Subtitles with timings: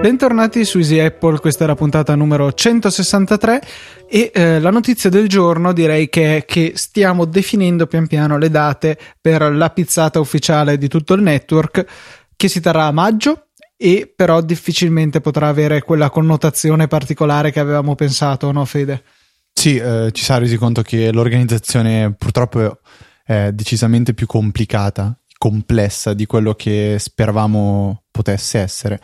[0.00, 3.62] Bentornati su Easy Apple, questa è la puntata numero 163
[4.06, 8.50] e eh, la notizia del giorno direi che è che stiamo definendo pian piano le
[8.50, 11.86] date per la pizzata ufficiale di tutto il network
[12.36, 13.46] che si terrà a maggio
[13.82, 19.02] e però difficilmente potrà avere quella connotazione particolare che avevamo pensato, no Fede?
[19.54, 22.80] Sì, eh, ci si è resi conto che l'organizzazione purtroppo
[23.24, 29.00] è decisamente più complicata, complessa di quello che speravamo potesse essere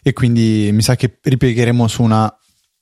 [0.00, 2.32] e quindi mi sa che ripiegheremo su una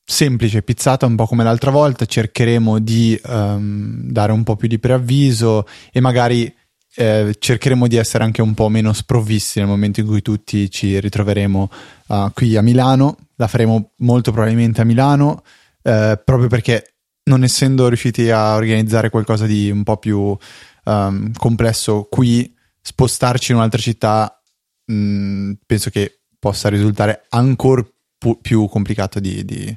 [0.05, 4.79] semplice pizzata un po' come l'altra volta, cercheremo di um, dare un po' più di
[4.79, 6.55] preavviso e magari
[6.95, 11.01] eh, cercheremo di essere anche un po' meno sprovvisti nel momento in cui tutti ci
[11.01, 11.71] ritroveremo
[12.09, 15.43] uh, qui a Milano, la faremo molto probabilmente a Milano
[15.83, 20.37] eh, proprio perché non essendo riusciti a organizzare qualcosa di un po' più
[20.85, 24.43] um, complesso qui, spostarci in un'altra città
[24.87, 27.85] mh, mm, penso che possa risultare ancora
[28.19, 29.77] pu- più complicato di, di,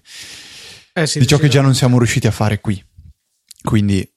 [0.94, 2.84] eh sì, di ciò che già non siamo riusciti a fare qui.
[3.62, 4.08] Quindi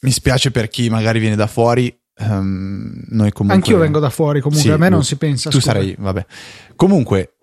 [0.00, 1.94] mi spiace per chi magari viene da fuori.
[2.18, 3.54] Um, noi comunque...
[3.54, 5.50] Anch'io vengo da fuori, comunque sì, a me non si pensa.
[5.50, 5.72] Tu scusa.
[5.72, 6.26] sarai, vabbè.
[6.76, 7.36] Comunque,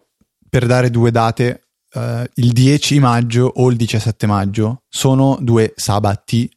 [0.49, 6.49] per dare due date, uh, il 10 maggio o il 17 maggio sono due sabati.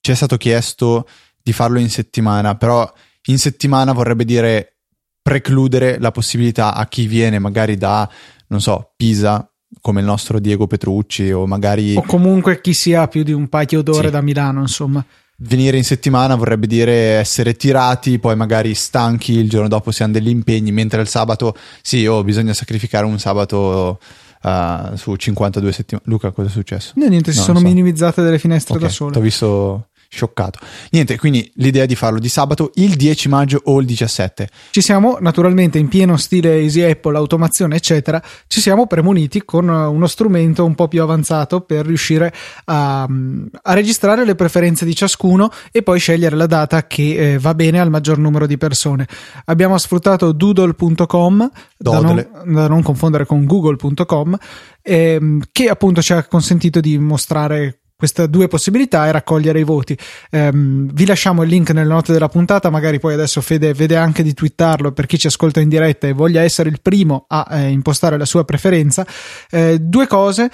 [0.00, 1.06] Ci è stato chiesto
[1.42, 2.90] di farlo in settimana, però
[3.26, 4.76] in settimana vorrebbe dire
[5.22, 8.08] precludere la possibilità a chi viene magari da,
[8.48, 9.48] non so, Pisa,
[9.80, 11.96] come il nostro Diego Petrucci o magari...
[11.96, 14.12] O comunque chi si ha più di un paio d'ore sì.
[14.12, 15.04] da Milano, insomma.
[15.38, 20.12] Venire in settimana vorrebbe dire essere tirati, poi magari stanchi, il giorno dopo si hanno
[20.12, 23.98] degli impegni, mentre il sabato, sì, oh, bisogna sacrificare un sabato
[24.42, 26.06] uh, su 52 settimane.
[26.08, 26.92] Luca, cosa è successo?
[26.96, 27.64] No, niente, si no, sono so.
[27.66, 29.18] minimizzate delle finestre okay, da sole.
[29.18, 30.58] Ho visto scioccato.
[30.90, 34.48] Niente, quindi l'idea di farlo di sabato il 10 maggio o il 17.
[34.70, 38.20] Ci siamo naturalmente in pieno stile Easy Apple, automazione, eccetera.
[38.46, 42.32] Ci siamo premuniti con uno strumento un po' più avanzato per riuscire
[42.64, 47.54] a, a registrare le preferenze di ciascuno e poi scegliere la data che eh, va
[47.54, 49.06] bene al maggior numero di persone.
[49.44, 54.36] Abbiamo sfruttato doodle.com, da non, da non, confondere con google.com,
[54.82, 59.96] ehm, che appunto ci ha consentito di mostrare queste due possibilità e raccogliere i voti.
[60.30, 64.22] Um, vi lasciamo il link nelle note della puntata, magari poi adesso Fede vede anche
[64.22, 67.70] di twittarlo per chi ci ascolta in diretta e voglia essere il primo a eh,
[67.70, 69.06] impostare la sua preferenza.
[69.50, 70.50] Eh, due cose,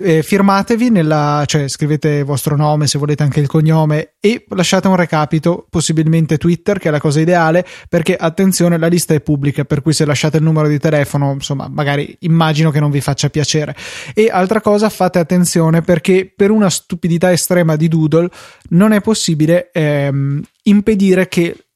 [0.00, 4.86] eh, firmatevi nella, cioè scrivete il vostro nome se volete anche il cognome e lasciate
[4.86, 9.64] un recapito possibilmente Twitter che è la cosa ideale perché attenzione la lista è pubblica
[9.64, 13.28] per cui se lasciate il numero di telefono insomma magari immagino che non vi faccia
[13.28, 13.74] piacere.
[14.14, 18.28] E altra cosa fate attenzione perché per una stupidità estrema di Doodle
[18.70, 21.67] non è possibile ehm, impedire che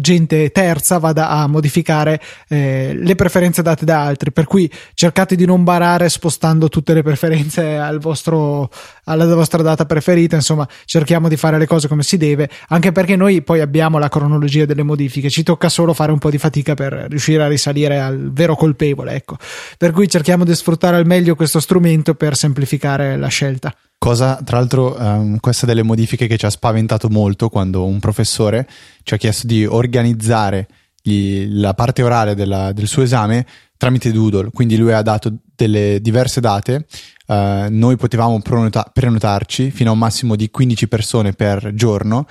[0.00, 4.32] gente terza vada a modificare eh, le preferenze date da altri.
[4.32, 8.70] Per cui cercate di non barare spostando tutte le preferenze al vostro,
[9.04, 10.36] alla vostra data preferita.
[10.36, 14.08] Insomma cerchiamo di fare le cose come si deve anche perché noi poi abbiamo la
[14.08, 15.30] cronologia delle modifiche.
[15.30, 19.14] Ci tocca solo fare un po' di fatica per riuscire a risalire al vero colpevole
[19.14, 19.36] ecco.
[19.78, 24.58] Per cui cerchiamo di sfruttare al meglio questo strumento per semplificare la scelta Cosa, tra
[24.58, 28.68] l'altro, um, questa delle modifiche che ci ha spaventato molto quando un professore
[29.02, 30.68] ci ha chiesto di organizzare
[31.02, 33.46] gli, la parte orale della, del suo esame
[33.76, 34.50] tramite Doodle.
[34.52, 36.86] Quindi lui ha dato delle diverse date,
[37.26, 42.26] uh, noi potevamo prenota- prenotarci fino a un massimo di 15 persone per giorno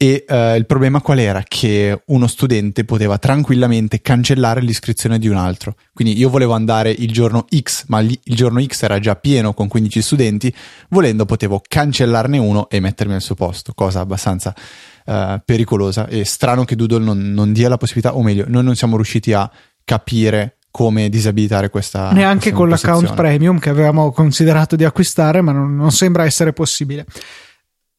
[0.00, 1.42] e uh, il problema qual era?
[1.42, 5.74] Che uno studente poteva tranquillamente cancellare l'iscrizione di un altro.
[5.92, 9.66] Quindi io volevo andare il giorno X, ma il giorno X era già pieno con
[9.66, 10.54] 15 studenti,
[10.90, 14.54] volendo potevo cancellarne uno e mettermi al suo posto, cosa abbastanza
[15.06, 18.76] uh, pericolosa e strano che Doodle non, non dia la possibilità, o meglio, noi non
[18.76, 19.50] siamo riusciti a
[19.84, 25.50] capire come disabilitare questa neanche questa con l'account premium che avevamo considerato di acquistare ma
[25.50, 27.06] non, non sembra essere possibile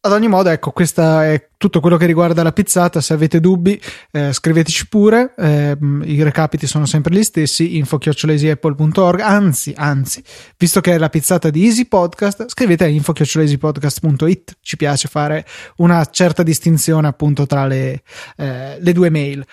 [0.02, 3.02] ad ogni modo, ecco, questo è tutto quello che riguarda la pizzata.
[3.02, 3.80] Se avete dubbi,
[4.12, 5.34] eh, scriveteci pure.
[5.38, 9.20] Eh, I recapiti sono sempre gli stessi: info-easyapple.org.
[9.20, 10.24] Anzi, anzi,
[10.58, 14.58] visto che è la pizzata di Easy Podcast, scrivete a info-easypodcast.it.
[14.62, 15.46] Ci piace fare
[15.78, 18.02] una certa distinzione appunto tra le,
[18.38, 19.46] eh, le due mail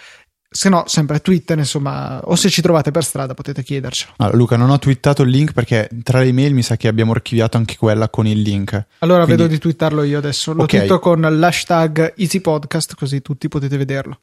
[0.56, 4.56] se no sempre Twitter insomma o se ci trovate per strada potete chiedercelo allora, Luca
[4.56, 7.76] non ho twittato il link perché tra le email mi sa che abbiamo archiviato anche
[7.76, 9.42] quella con il link allora Quindi...
[9.42, 10.80] vedo di twittarlo io adesso lo okay.
[10.80, 14.20] twitto con l'hashtag EasyPodcast così tutti potete vederlo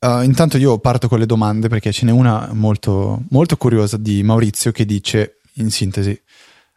[0.00, 4.22] uh, intanto io parto con le domande perché ce n'è una molto, molto curiosa di
[4.22, 6.18] Maurizio che dice in sintesi.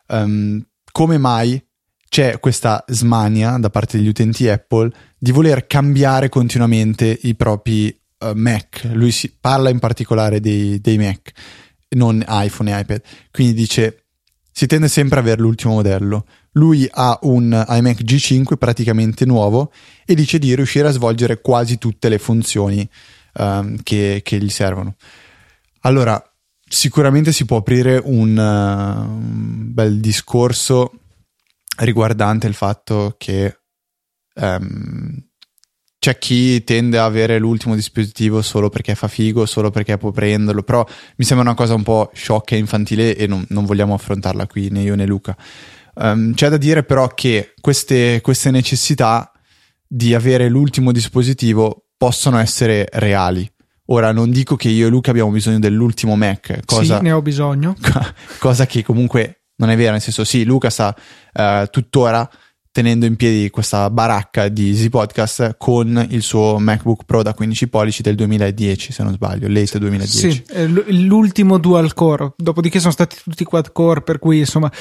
[0.08, 1.62] Um, come mai
[2.08, 7.98] c'è questa smania da parte degli utenti Apple di voler cambiare continuamente i propri
[8.32, 8.90] uh, Mac?
[8.94, 11.32] Lui si, parla in particolare dei, dei Mac,
[11.90, 13.02] non iPhone e iPad.
[13.32, 14.04] Quindi dice
[14.56, 16.28] si tende sempre a avere l'ultimo modello.
[16.52, 19.74] Lui ha un iMac G5 praticamente nuovo
[20.06, 22.88] e dice di riuscire a svolgere quasi tutte le funzioni
[23.34, 24.96] um, che, che, gli servono.
[25.82, 26.22] Allora,
[26.64, 30.92] sicuramente si può aprire un, uh, un bel discorso
[31.78, 33.58] riguardante il fatto che
[34.36, 35.20] um,
[36.04, 40.62] c'è chi tende a avere l'ultimo dispositivo solo perché fa figo, solo perché può prenderlo,
[40.62, 40.86] però
[41.16, 44.70] mi sembra una cosa un po' sciocca e infantile e non, non vogliamo affrontarla qui
[44.70, 45.34] né io né Luca.
[45.96, 49.32] Um, c'è da dire però che queste, queste necessità
[49.88, 53.50] di avere l'ultimo dispositivo possono essere reali.
[53.86, 57.22] Ora non dico che io e Luca abbiamo bisogno dell'ultimo Mac, cosa, sì, ne ho
[57.22, 57.78] bisogno.
[58.40, 60.94] cosa che comunque non è vera, nel senso sì, Luca sta
[61.34, 62.30] uh, tuttora
[62.74, 67.68] tenendo in piedi questa baracca di Easy Podcast con il suo MacBook Pro da 15
[67.70, 70.44] pollici del 2010, se non sbaglio, late 2010.
[70.48, 74.72] Sì, l'ultimo dual core, dopodiché sono stati tutti quad core, per cui insomma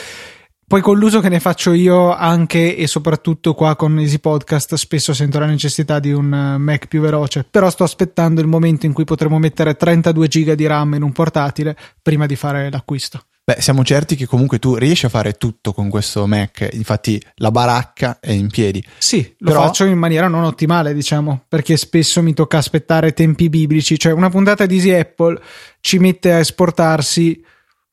[0.67, 5.13] poi con l'uso che ne faccio io anche e soprattutto qua con Easy Podcast spesso
[5.13, 8.95] sento la necessità di un eh, Mac più veloce, però sto aspettando il momento in
[8.95, 13.21] cui potremo mettere 32 giga di RAM in un portatile prima di fare l'acquisto.
[13.45, 17.51] Beh, siamo certi che comunque tu riesci a fare tutto con questo Mac, infatti la
[17.51, 18.85] baracca è in piedi.
[18.99, 19.65] Sì, lo Però...
[19.65, 24.31] faccio in maniera non ottimale, diciamo, perché spesso mi tocca aspettare tempi biblici, cioè una
[24.31, 25.41] puntata di Easy Apple
[25.81, 27.45] ci mette a esportarsi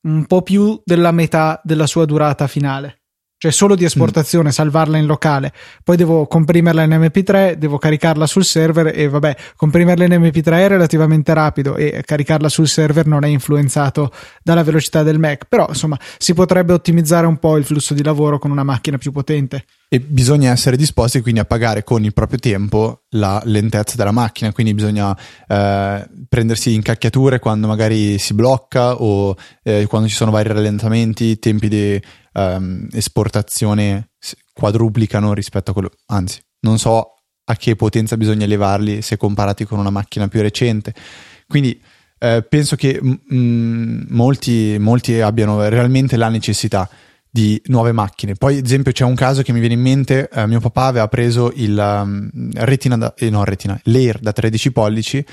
[0.02, 2.99] un po' più della metà della sua durata finale
[3.40, 4.52] cioè solo di esportazione, mm.
[4.52, 5.50] salvarla in locale.
[5.82, 10.68] Poi devo comprimerla in MP3, devo caricarla sul server e vabbè, comprimerla in MP3 è
[10.68, 15.98] relativamente rapido e caricarla sul server non è influenzato dalla velocità del Mac, però insomma
[16.18, 19.64] si potrebbe ottimizzare un po' il flusso di lavoro con una macchina più potente.
[19.88, 24.52] E bisogna essere disposti quindi a pagare con il proprio tempo la lentezza della macchina,
[24.52, 25.16] quindi bisogna
[25.48, 31.68] eh, prendersi incacchiature quando magari si blocca o eh, quando ci sono vari rallentamenti, tempi
[31.68, 32.00] di
[32.32, 34.10] um, esportazione
[34.52, 39.78] quadruplicano rispetto a quello, anzi, non so a che potenza bisogna elevarli se comparati con
[39.78, 40.94] una macchina più recente.
[41.48, 41.80] Quindi
[42.18, 46.88] eh, penso che m- molti, molti abbiano realmente la necessità
[47.30, 48.34] di nuove macchine.
[48.34, 51.08] Poi, ad esempio, c'è un caso che mi viene in mente: eh, mio papà aveva
[51.08, 55.24] preso il um, Retina, da, eh, no, Retina, l'Air da 13 pollici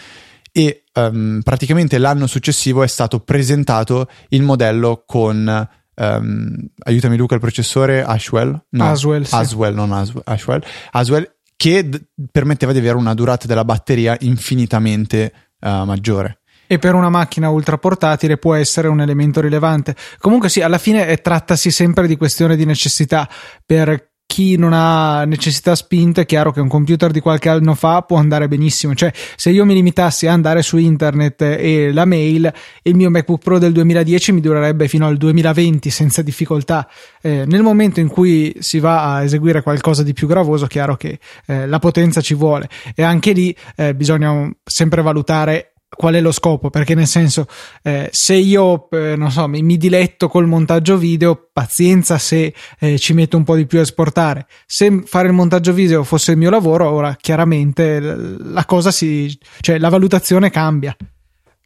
[0.51, 5.67] e um, praticamente l'anno successivo è stato presentato il modello con
[5.97, 9.35] um, aiutami Luca il processore Ashwell no, Aswell, sì.
[9.35, 12.01] Aswell non Aswell, Ashwell Aswell che d-
[12.31, 17.77] permetteva di avere una durata della batteria infinitamente uh, maggiore e per una macchina ultra
[17.77, 19.95] portatile può essere un elemento rilevante.
[20.19, 23.27] Comunque sì, alla fine eh, trattasi sempre di questione di necessità.
[23.65, 28.01] Per chi non ha necessità spinte, è chiaro che un computer di qualche anno fa
[28.03, 28.93] può andare benissimo.
[28.93, 32.53] Cioè, se io mi limitassi a andare su internet e la mail,
[32.83, 36.87] il mio MacBook Pro del 2010 mi durerebbe fino al 2020 senza difficoltà.
[37.21, 40.97] Eh, nel momento in cui si va a eseguire qualcosa di più gravoso, è chiaro
[40.97, 42.69] che eh, la potenza ci vuole.
[42.93, 46.69] E anche lì eh, bisogna sempre valutare qual è lo scopo?
[46.69, 47.47] Perché nel senso,
[47.81, 52.99] eh, se io eh, non so, mi, mi, diletto col montaggio video, pazienza se eh,
[52.99, 54.47] ci metto un po' di più a esportare.
[54.65, 59.77] Se fare il montaggio video fosse il mio lavoro, ora chiaramente la cosa si, cioè
[59.77, 60.95] la valutazione cambia.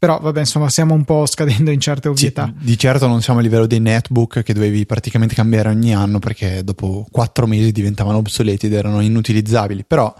[0.02, 2.52] Però vabbè, insomma, stiamo un po' scadendo in certe ovvietà.
[2.58, 6.18] Sì, di certo non siamo a livello dei netbook che dovevi praticamente cambiare ogni anno
[6.18, 9.84] perché dopo quattro mesi diventavano obsoleti ed erano inutilizzabili.
[9.86, 10.12] Però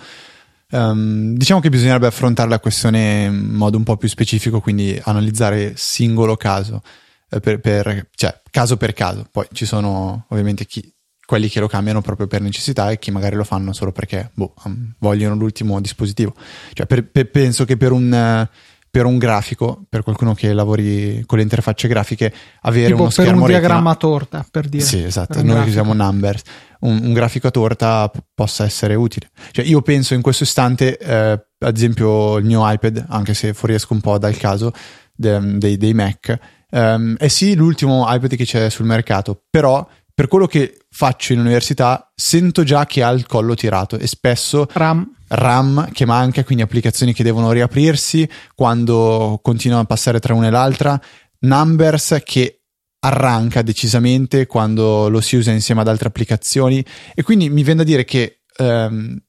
[0.72, 5.74] Um, diciamo che bisognerebbe affrontare la questione in modo un po' più specifico, quindi analizzare
[5.76, 6.82] singolo caso,
[7.28, 9.26] eh, per, per, cioè caso per caso.
[9.30, 10.90] Poi ci sono ovviamente chi,
[11.26, 14.54] quelli che lo cambiano proprio per necessità e chi magari lo fanno solo perché boh,
[14.64, 16.34] um, vogliono l'ultimo dispositivo.
[16.72, 18.48] Cioè, per, per, penso che per un,
[18.92, 22.30] per un, grafico, per qualcuno che lavori con le interfacce grafiche,
[22.60, 24.84] avere tipo uno schermo per un diagramma retina, torta, per dire.
[24.84, 26.42] Sì, esatto, noi usiamo numbers
[26.80, 29.30] un, un, grafico a torta p- possa essere utile.
[29.50, 33.94] Cioè, io penso in questo istante, eh, ad esempio, il mio iPad, anche se fuoriesco
[33.94, 34.72] un po' dal caso
[35.14, 36.38] de, dei, dei, Mac,
[36.70, 39.88] ehm, è sì l'ultimo iPad che c'è sul mercato, però
[40.22, 44.68] per quello che faccio in università sento già che ha il collo tirato e spesso
[44.72, 45.16] RAM.
[45.26, 50.50] RAM che manca, quindi applicazioni che devono riaprirsi quando continuano a passare tra una e
[50.50, 51.00] l'altra,
[51.40, 52.60] numbers che
[53.00, 56.84] arranca decisamente quando lo si usa insieme ad altre applicazioni
[57.16, 59.20] e quindi mi viene da dire che um,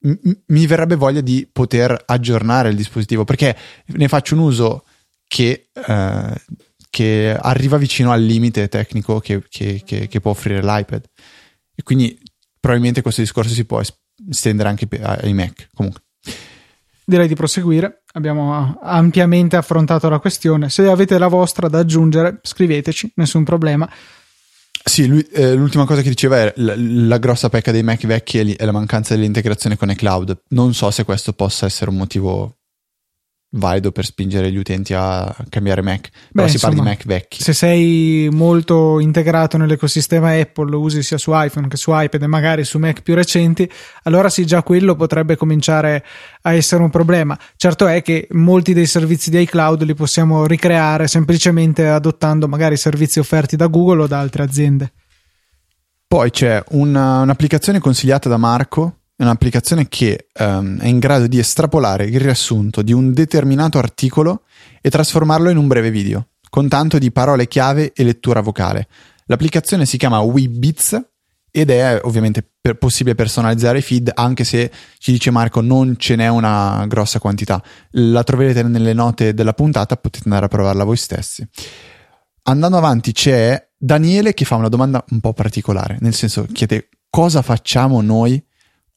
[0.00, 3.56] m- mi verrebbe voglia di poter aggiornare il dispositivo perché
[3.86, 4.84] ne faccio un uso
[5.26, 6.34] che uh,
[6.90, 11.04] che arriva vicino al limite tecnico che, che, che, che, può offrire l'iPad.
[11.74, 12.18] E quindi
[12.58, 13.80] probabilmente questo discorso si può
[14.28, 15.70] estendere anche ai Mac.
[15.74, 16.02] Comunque.
[17.04, 18.02] Direi di proseguire.
[18.12, 20.68] Abbiamo ampiamente affrontato la questione.
[20.68, 23.88] Se avete la vostra da aggiungere, scriveteci, nessun problema.
[24.84, 28.54] Sì, lui, eh, l'ultima cosa che diceva è la, la, grossa pecca dei Mac vecchi
[28.54, 30.42] è la mancanza dell'integrazione con iCloud.
[30.48, 32.57] Non so se questo possa essere un motivo
[33.50, 36.10] valido per spingere gli utenti a cambiare Mac.
[36.10, 37.42] Però Beh, si insomma, parla di Mac vecchi.
[37.42, 42.26] Se sei molto integrato nell'ecosistema Apple, lo usi sia su iPhone che su iPad e
[42.26, 43.70] magari su Mac più recenti,
[44.02, 46.04] allora sì, già quello potrebbe cominciare
[46.42, 47.38] a essere un problema.
[47.56, 53.18] Certo è che molti dei servizi di iCloud li possiamo ricreare semplicemente adottando magari servizi
[53.18, 54.92] offerti da Google o da altre aziende.
[56.06, 61.40] Poi c'è una, un'applicazione consigliata da Marco è un'applicazione che um, è in grado di
[61.40, 64.42] estrapolare il riassunto di un determinato articolo
[64.80, 68.86] e trasformarlo in un breve video, con tanto di parole chiave e lettura vocale.
[69.26, 71.04] L'applicazione si chiama Weebits
[71.50, 76.14] ed è ovviamente per possibile personalizzare i feed, anche se ci dice Marco non ce
[76.14, 77.60] n'è una grossa quantità.
[77.92, 81.44] La troverete nelle note della puntata, potete andare a provarla voi stessi.
[82.44, 87.42] Andando avanti c'è Daniele che fa una domanda un po' particolare, nel senso chiede cosa
[87.42, 88.40] facciamo noi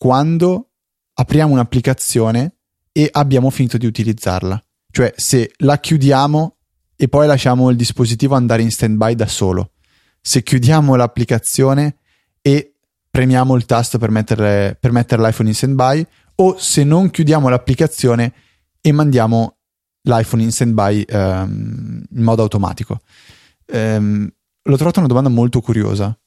[0.01, 0.71] quando
[1.13, 2.55] apriamo un'applicazione
[2.91, 4.59] e abbiamo finito di utilizzarla.
[4.89, 6.57] Cioè se la chiudiamo
[6.95, 9.73] e poi lasciamo il dispositivo andare in stand-by da solo.
[10.19, 11.97] Se chiudiamo l'applicazione
[12.41, 12.77] e
[13.11, 18.33] premiamo il tasto per mettere, per mettere l'iPhone in stand-by o se non chiudiamo l'applicazione
[18.81, 19.57] e mandiamo
[20.01, 23.01] l'iPhone in stand-by um, in modo automatico.
[23.67, 24.27] Um,
[24.63, 26.19] l'ho trovata una domanda molto curiosa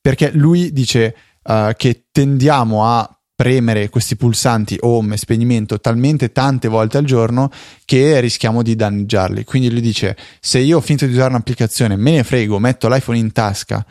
[0.00, 1.16] perché lui dice
[1.46, 7.50] uh, che tendiamo a premere questi pulsanti home e spegnimento talmente tante volte al giorno
[7.84, 9.44] che rischiamo di danneggiarli.
[9.44, 13.18] Quindi lui dice: Se io ho finito di usare un'applicazione, me ne frego, metto l'iPhone
[13.18, 13.84] in tasca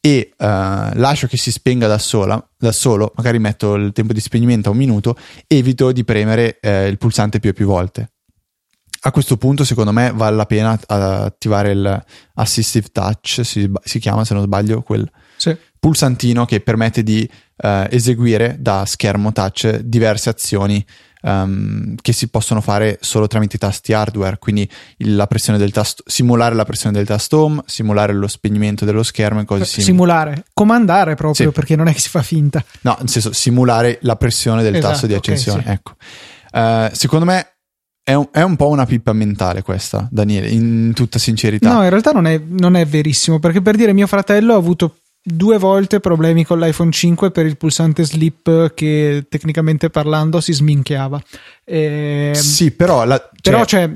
[0.00, 4.20] e uh, lascio che si spenga da, sola, da solo, magari metto il tempo di
[4.20, 8.12] spegnimento a un minuto, evito di premere uh, il pulsante più e più volte.
[9.02, 14.24] A questo punto, secondo me, vale la pena attivare il Assistive Touch, si, si chiama
[14.24, 20.28] se non sbaglio, quel, sì pulsantino che permette di uh, eseguire da schermo touch diverse
[20.28, 20.84] azioni
[21.22, 24.68] um, che si possono fare solo tramite i tasti hardware, quindi
[24.98, 29.40] la pressione del tasto, simulare la pressione del tasto home, simulare lo spegnimento dello schermo
[29.40, 29.84] e cose simili.
[29.84, 31.52] Simulare, comandare proprio sì.
[31.52, 32.62] perché non è che si fa finta.
[32.82, 35.60] No, nel senso simulare la pressione del esatto, tasto di accensione.
[35.60, 35.78] Okay, sì.
[35.78, 35.96] Ecco.
[36.50, 37.46] Uh, secondo me
[38.02, 41.70] è un, è un, po' una pippa mentale questa, Daniele, in tutta sincerità.
[41.70, 44.96] No, in realtà non è, non è verissimo, perché per dire mio fratello ha avuto
[45.28, 51.22] due volte problemi con l'iPhone 5 per il pulsante sleep che tecnicamente parlando si sminchiava.
[51.64, 52.32] E...
[52.34, 53.52] Ehm, sì, però, la, cioè...
[53.52, 53.90] però cioè,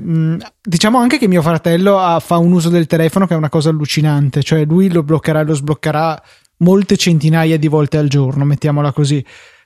[0.61, 3.69] diciamo anche che mio fratello ha, fa un uso del telefono che è una cosa
[3.69, 6.21] allucinante, cioè lui lo bloccherà e lo sbloccherà
[6.57, 9.25] molte centinaia di volte al giorno, mettiamola così.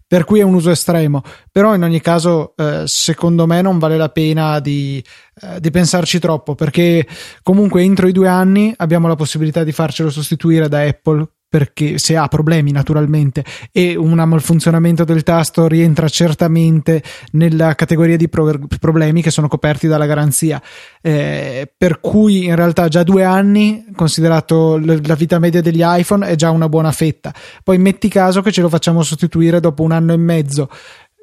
[0.10, 1.22] Per cui è un uso estremo,
[1.52, 5.04] però in ogni caso eh, secondo me non vale la pena di,
[5.42, 7.06] eh, di pensarci troppo perché
[7.44, 12.18] comunque entro i due anni abbiamo la possibilità di farcelo sostituire da Apple perché se
[12.18, 17.02] ha problemi naturalmente e un malfunzionamento del tasto rientra certamente
[17.32, 20.62] nella categoria di pro- problemi che sono coperti dalla garanzia.
[21.02, 26.28] Eh, per cui in realtà già due anni considerato l- la vita media degli iPhone
[26.28, 27.34] è già una buona fetta.
[27.64, 30.70] Poi metti caso che ce lo facciamo sostituire dopo un anno e mezzo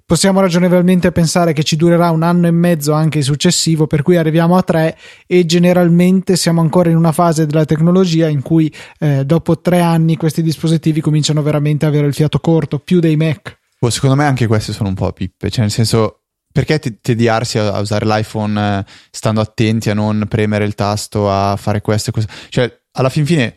[0.06, 4.56] possiamo ragionevolmente pensare che ci durerà un anno e mezzo anche successivo, per cui arriviamo
[4.56, 4.96] a tre
[5.26, 10.16] e generalmente siamo ancora in una fase della tecnologia in cui eh, dopo tre anni
[10.16, 13.58] questi dispositivi cominciano veramente a avere il fiato corto, più dei Mac.
[13.80, 16.20] Oh, secondo me anche queste sono un po' pippe, cioè nel senso
[16.52, 21.80] perché tediarsi a usare l'iPhone eh, stando attenti a non premere il tasto, a fare
[21.80, 22.32] questo e questo?
[22.49, 23.56] Cioè, alla fin fine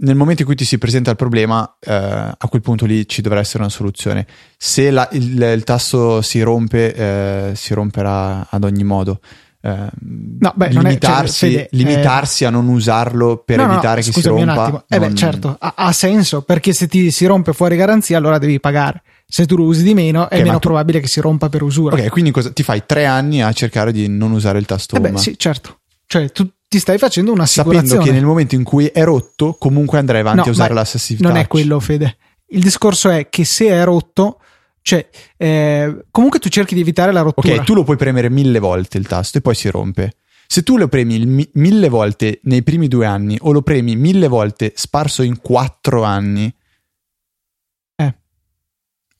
[0.00, 3.22] nel momento in cui ti si presenta il problema, eh, a quel punto lì ci
[3.22, 4.26] dovrà essere una soluzione.
[4.56, 9.20] Se la, il, il, tasto si rompe, eh, si romperà ad ogni modo.
[9.60, 9.88] Eh,
[10.38, 14.20] no, beh, limitarsi, è, cioè, Fede, limitarsi a non usarlo per no, evitare no, che
[14.20, 14.84] si rompa.
[14.88, 15.08] Eh non...
[15.08, 19.02] beh, certo, ha, ha, senso perché se ti si rompe fuori garanzia, allora devi pagare.
[19.26, 20.68] Se tu lo usi di meno, è okay, meno tu...
[20.68, 21.96] probabile che si rompa per usura.
[21.96, 25.00] Ok, quindi cosa, ti fai tre anni a cercare di non usare il tasto eh
[25.00, 25.78] beh, sì, certo.
[26.08, 27.86] Cioè, tu, ti stai facendo un'assicurazione.
[27.86, 31.22] Sapendo che nel momento in cui è rotto, comunque andrai avanti no, a usare l'assistive
[31.22, 31.44] Non touch.
[31.44, 32.16] è quello, Fede.
[32.46, 34.40] Il discorso è che se è rotto,
[34.80, 37.56] cioè, eh, comunque tu cerchi di evitare la rottura.
[37.56, 40.14] Ok, tu lo puoi premere mille volte il tasto e poi si rompe.
[40.46, 44.28] Se tu lo premi mi- mille volte nei primi due anni o lo premi mille
[44.28, 46.50] volte sparso in quattro anni.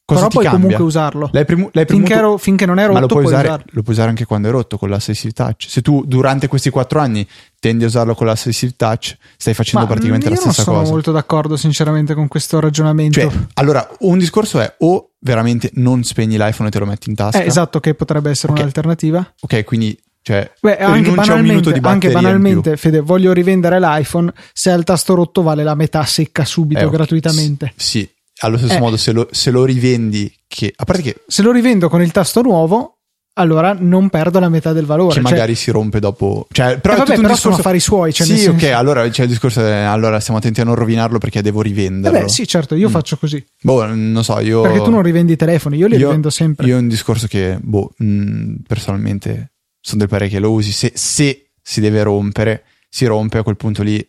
[0.08, 0.60] Cosa Però puoi cambia?
[0.62, 1.28] comunque usarlo.
[1.34, 3.82] L'hai premu- l'hai Finché, ero- finché non è ma rotto, lo puoi, puoi usare, lo
[3.82, 5.66] puoi usare anche quando è rotto con l'Assistive Touch.
[5.68, 7.28] Se tu durante questi quattro anni
[7.60, 10.78] tendi a usarlo con l'Assistive Touch, stai facendo Ma praticamente io la stessa non sono
[10.78, 10.92] cosa.
[10.92, 13.20] molto d'accordo, sinceramente, con questo ragionamento.
[13.20, 17.14] Cioè, allora, un discorso è o veramente non spegni l'iPhone e te lo metti in
[17.14, 17.42] tasca.
[17.42, 18.60] Eh, esatto, che potrebbe essere Ok.
[18.60, 19.34] un'alternativa.
[19.40, 24.32] Ok, quindi cioè, Beh, anche banalmente, di anche banalmente Fede, voglio rivendere l'iPhone.
[24.54, 27.72] Se ha il tasto rotto, vale la metà secca subito Eh, gratuitamente.
[27.76, 28.08] Sì,
[28.40, 28.78] allo stesso Eh.
[28.80, 32.12] modo, se lo, se lo rivendi, che a parte che, Se lo rivendo con il
[32.12, 32.94] tasto nuovo,
[33.34, 35.14] allora non perdo la metà del valore.
[35.14, 36.46] che Cioè, magari si rompe dopo.
[36.50, 37.40] Cioè, però Eh, vabbè, però discorso.
[37.42, 38.12] sono affari suoi.
[38.12, 39.64] Cioè sì, senso- ok, allora c'è il discorso.
[39.64, 42.18] è, allora stiamo attenti a non rovinarlo perché devo rivenderlo.
[42.18, 42.92] Vabbè, sì, certo, io Mm.
[42.92, 43.44] faccio così.
[43.60, 44.62] Boh, non so, io.
[44.62, 46.66] Perché tu non rivendi i telefoni, io li io- rivendo sempre.
[46.66, 50.72] Io è un discorso che, boh, mh, personalmente sono del parere che lo usi.
[50.72, 54.04] Se, se si deve rompere, si rompe, a quel punto lì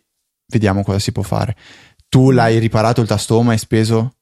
[0.48, 1.54] vediamo cosa si può fare.
[2.08, 4.14] Tu l'hai riparato il tasto home, hai speso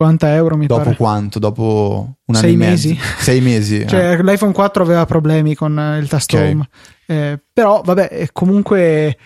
[0.00, 0.96] 50 euro mi dopo pare.
[0.96, 1.40] quanto?
[1.40, 2.88] Dopo un anno Sei e mezzo?
[2.88, 2.98] mesi?
[3.18, 3.80] Sei mesi.
[3.80, 3.86] eh.
[3.88, 6.42] Cioè, l'iPhone 4 aveva problemi con eh, il tasto Ok.
[6.44, 6.68] home.
[7.06, 9.16] Eh, però, vabbè, è comunque.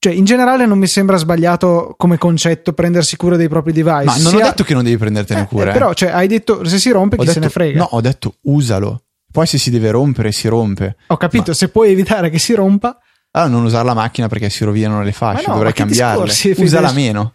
[0.00, 4.04] Cioè, in generale non mi sembra sbagliato come concetto prendersi cura dei propri device.
[4.04, 5.66] Ma non ho Sia- detto che non devi prendertene Eh, cura.
[5.66, 5.72] eh, eh.
[5.72, 7.78] però, cioè, hai detto se si rompe, Ho chi se detto- ne frega.
[7.78, 9.04] No, ho detto usalo.
[9.30, 10.96] Poi se si deve rompere, si rompe.
[11.06, 12.98] Ho capito, Ma- se puoi evitare che si rompa.
[13.36, 16.24] Allora non usare la macchina perché si rovinano le fasce, no, che cambiarle.
[16.24, 17.00] discorsi, Usala Fede?
[17.00, 17.34] meno.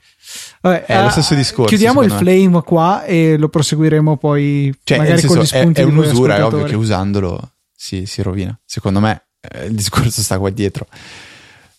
[0.61, 2.17] Vabbè, È lo ah, stesso discorso, Chiudiamo il me.
[2.17, 5.93] flame qua e lo proseguiremo poi Cioè, magari senso, con gli è, spunti è voi
[5.93, 8.57] un'usura, è ovvio che usandolo si, si rovina.
[8.63, 10.87] Secondo me eh, il discorso sta qua dietro.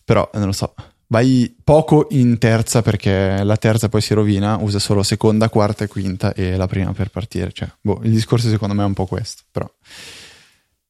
[0.05, 0.75] Però non lo so.
[1.07, 5.89] Vai poco in terza perché la terza poi si rovina, usa solo seconda, quarta e
[5.89, 7.53] quinta e la prima per partire.
[7.53, 9.45] Cioè, boh, il discorso secondo me è un po' questo.
[9.51, 9.69] Però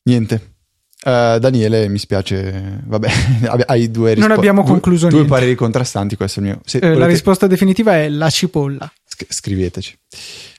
[0.03, 0.55] niente.
[1.03, 3.09] Eh, Daniele, mi spiace, vabbè,
[3.67, 4.37] hai due risposte.
[4.39, 5.35] abbiamo concluso due, due niente.
[5.35, 6.17] pareri contrastanti.
[6.17, 6.61] Questo è il mio.
[6.73, 8.93] Eh, la volete- risposta definitiva è la cipolla.
[9.05, 9.99] Sc- scriveteci.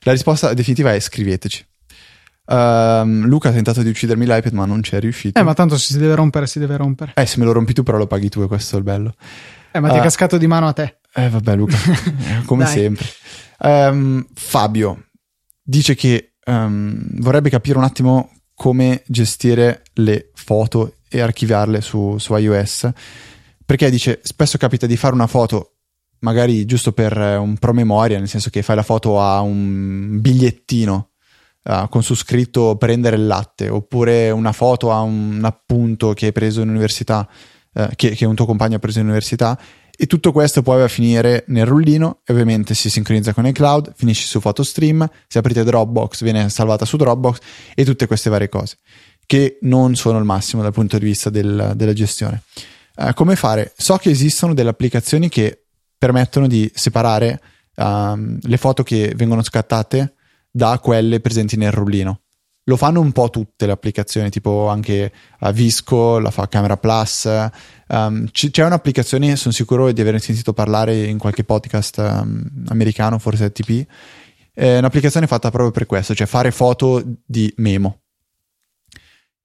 [0.04, 1.66] La risposta definitiva è scriveteci.
[2.48, 5.40] Ehm, Luca ha tentato di uccidermi l'iPad, ma non ci è riuscito.
[5.40, 7.12] Eh, ma tanto se si deve rompere, si deve rompere.
[7.16, 9.14] Eh, se me lo rompi tu, però lo paghi tu, e questo è il bello.
[9.72, 10.02] Eh, ma ti è Ah.
[10.02, 10.98] cascato di mano a te.
[11.14, 13.06] Eh, vabbè, Luca, eh, come sempre.
[13.60, 15.06] Ehm, Fabio
[15.62, 22.36] dice che ehm, vorrebbe capire un attimo come gestire le foto e archiviarle su, su
[22.36, 22.92] iOS.
[23.66, 25.78] Perché dice: spesso capita di fare una foto,
[26.20, 31.10] magari giusto per eh, un promemoria, nel senso che fai la foto a un bigliettino
[31.64, 36.32] eh, con su scritto prendere il latte, oppure una foto a un appunto che hai
[36.32, 37.28] preso in università,
[37.74, 39.60] eh, che, che un tuo compagno ha preso in università.
[40.02, 43.94] E tutto questo poi va a finire nel rullino e ovviamente si sincronizza con iCloud,
[43.96, 47.38] finisce su PhotoStream, se aprite Dropbox viene salvata su Dropbox
[47.76, 48.78] e tutte queste varie cose
[49.28, 52.42] che non sono il massimo dal punto di vista del- della gestione.
[52.96, 53.74] Eh, come fare?
[53.78, 57.40] So che esistono delle applicazioni che permettono di separare
[57.76, 60.16] ehm, le foto che vengono scattate
[60.50, 62.22] da quelle presenti nel rullino.
[62.66, 67.26] Lo fanno un po' tutte le applicazioni, tipo anche eh, Visco, la fa Camera Plus.
[67.88, 73.18] ehm, c- c'è un'applicazione, sono sicuro di aver sentito parlare in qualche podcast ehm, americano,
[73.18, 73.86] forse TP.
[74.54, 78.02] È un'applicazione fatta proprio per questo, cioè fare foto di memo.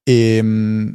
[0.03, 0.93] E, mm,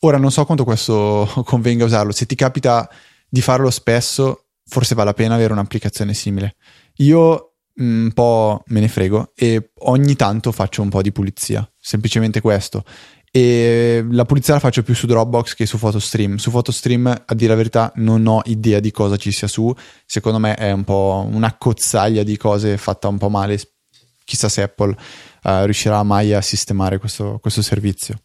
[0.00, 2.12] ora non so quanto questo convenga usarlo.
[2.12, 2.88] Se ti capita
[3.28, 6.56] di farlo spesso, forse vale la pena avere un'applicazione simile.
[6.96, 7.45] Io
[7.76, 12.84] un po' me ne frego e ogni tanto faccio un po' di pulizia, semplicemente questo.
[13.30, 16.36] E la pulizia la faccio più su Dropbox che su PhotoStream.
[16.36, 19.74] Su PhotoStream, a dire la verità, non ho idea di cosa ci sia su.
[20.06, 23.60] Secondo me è un po' una cozzaglia di cose fatta un po' male.
[24.24, 24.96] Chissà se Apple
[25.42, 28.22] eh, riuscirà mai a sistemare questo, questo servizio.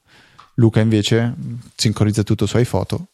[0.55, 1.33] Luca invece
[1.75, 3.07] sincronizza tutto su iPhoto.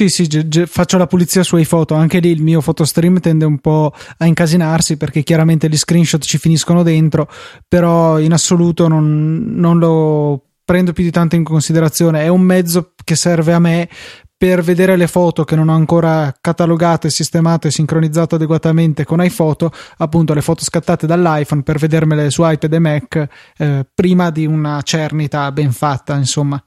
[0.00, 1.92] Sì, sì, ge- ge- faccio la pulizia sui foto.
[1.94, 6.38] Anche lì il mio photostream tende un po' a incasinarsi perché chiaramente gli screenshot ci
[6.38, 7.28] finiscono dentro,
[7.68, 12.22] però in assoluto non, non lo prendo più di tanto in considerazione.
[12.22, 13.90] È un mezzo che serve a me
[14.38, 19.70] per vedere le foto che non ho ancora catalogate, sistemate e sincronizzato adeguatamente con iPhoto,
[19.98, 24.80] appunto le foto scattate dall'iPhone per vedermele su iPad e Mac eh, prima di una
[24.80, 26.58] cernita ben fatta, insomma.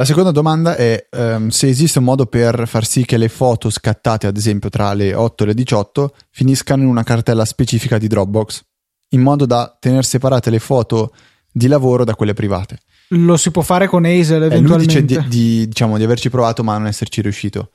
[0.00, 3.68] La seconda domanda è ehm, se esiste un modo per far sì che le foto
[3.68, 8.06] scattate, ad esempio, tra le 8 e le 18 finiscano in una cartella specifica di
[8.06, 8.62] Dropbox,
[9.10, 11.12] in modo da tenere separate le foto
[11.50, 12.78] di lavoro da quelle private.
[13.08, 15.02] Lo si può fare con Hazel Eh, lui eventualmente.
[15.02, 17.70] dice di, di- diciamo, di averci provato ma non esserci riuscito.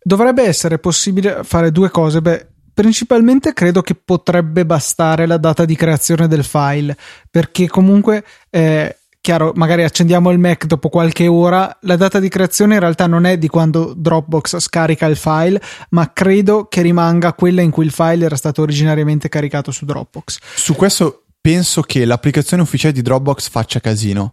[0.00, 2.20] Dovrebbe essere possibile fare due cose.
[2.20, 6.96] Beh, principalmente credo che potrebbe bastare la data di creazione del file,
[7.28, 12.74] perché comunque, eh, chiaro, magari accendiamo il Mac dopo qualche ora, la data di creazione
[12.74, 15.58] in realtà non è di quando Dropbox scarica il file,
[15.90, 20.40] ma credo che rimanga quella in cui il file era stato originariamente caricato su Dropbox.
[20.56, 24.32] Su questo penso che l'applicazione ufficiale di Dropbox faccia casino.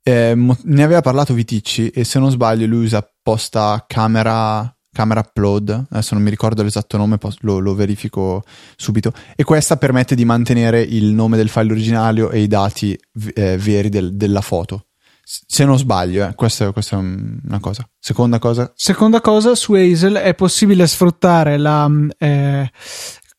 [0.00, 5.86] Eh, ne aveva parlato Viticci e se non sbaglio lui usa apposta camera, camera upload,
[5.90, 8.42] adesso non mi ricordo l'esatto nome, lo, lo, verifico
[8.76, 12.98] subito, e questa permette di mantenere il nome del file originario e i dati
[13.34, 14.86] eh, veri del, della foto.
[15.22, 17.88] Se non sbaglio, eh, questa, questa, è una cosa.
[18.00, 18.72] Seconda cosa?
[18.74, 22.68] Seconda cosa, su Hazel è possibile sfruttare la, eh,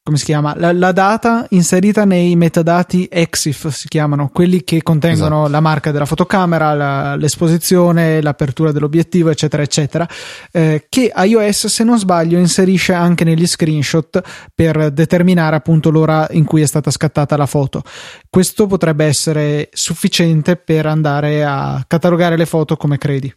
[0.03, 0.55] come si chiama?
[0.57, 5.51] La, la, data inserita nei metadati EXIF si chiamano, quelli che contengono esatto.
[5.51, 10.07] la marca della fotocamera, la, l'esposizione, l'apertura dell'obiettivo, eccetera, eccetera,
[10.51, 14.21] eh, che iOS, se non sbaglio, inserisce anche negli screenshot
[14.55, 17.83] per determinare appunto l'ora in cui è stata scattata la foto.
[18.27, 23.31] Questo potrebbe essere sufficiente per andare a catalogare le foto come credi.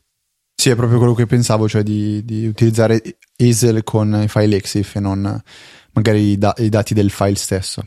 [0.57, 3.03] Sì, è proprio quello che pensavo, cioè di, di utilizzare
[3.37, 5.43] Hazel con i file EXIF e non
[5.95, 7.87] magari i, da- i dati del file stesso.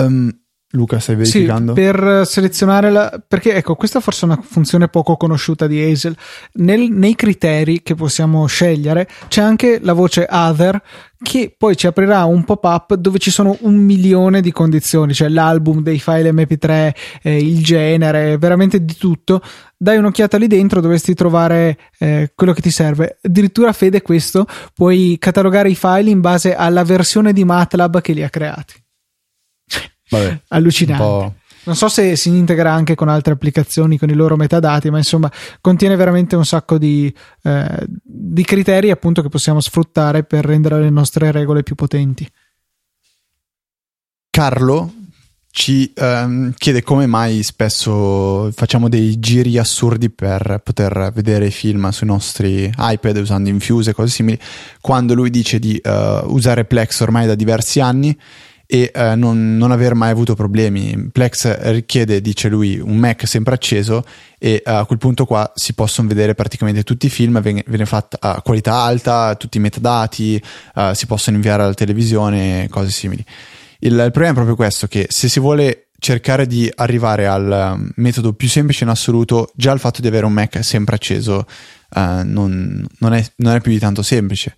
[0.00, 0.30] Um,
[0.70, 1.74] Luca, stai verificando?
[1.74, 3.22] Sì, per selezionare la.
[3.26, 6.16] Perché ecco, questa forse è una funzione poco conosciuta di Hazel.
[6.54, 10.80] Nel, nei criteri che possiamo scegliere c'è anche la voce Other
[11.22, 15.82] che poi ci aprirà un pop-up dove ci sono un milione di condizioni, cioè l'album
[15.82, 19.40] dei file MP3, eh, il genere, veramente di tutto.
[19.76, 23.18] Dai un'occhiata lì dentro, dovresti trovare eh, quello che ti serve.
[23.22, 28.22] Addirittura, Fede, questo puoi catalogare i file in base alla versione di MATLAB che li
[28.22, 28.74] ha creati.
[30.08, 31.44] Vabbè, Allucinante.
[31.66, 35.30] Non so se si integra anche con altre applicazioni con i loro metadati, ma insomma
[35.60, 40.90] contiene veramente un sacco di, eh, di criteri appunto che possiamo sfruttare per rendere le
[40.90, 42.28] nostre regole più potenti.
[44.30, 44.92] Carlo
[45.50, 52.06] ci ehm, chiede come mai spesso facciamo dei giri assurdi per poter vedere film sui
[52.06, 54.38] nostri iPad usando Infuse e cose simili,
[54.82, 58.16] quando lui dice di uh, usare Plex ormai da diversi anni
[58.66, 61.08] e eh, non, non, aver mai avuto problemi.
[61.12, 64.04] Plex richiede, dice lui, un Mac sempre acceso
[64.38, 67.86] e eh, a quel punto qua si possono vedere praticamente tutti i film, viene, viene
[67.86, 70.42] fatta a qualità alta, tutti i metadati,
[70.74, 73.24] uh, si possono inviare alla televisione, cose simili.
[73.80, 77.90] Il, il, problema è proprio questo, che se si vuole cercare di arrivare al um,
[77.96, 81.46] metodo più semplice in assoluto, già il fatto di avere un Mac sempre acceso
[81.94, 84.56] uh, non, non, è, non è più di tanto semplice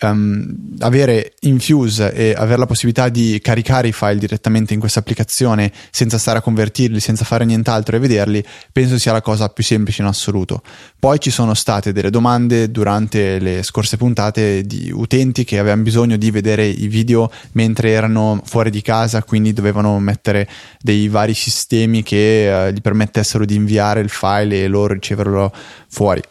[0.00, 5.72] um, avere Infuse e avere la possibilità di caricare i file direttamente in questa applicazione
[5.90, 10.02] senza stare a convertirli, senza fare nient'altro e vederli, penso sia la cosa più semplice
[10.02, 10.62] in assoluto.
[10.98, 16.16] Poi ci sono state delle domande durante le scorse puntate di utenti che avevano bisogno
[16.16, 20.48] di vedere i video mentre erano fuori di casa, quindi dovevano mettere
[20.80, 25.52] dei vari sistemi che uh, gli permettessero di inviare il file e loro riceverlo
[25.88, 26.22] fuori.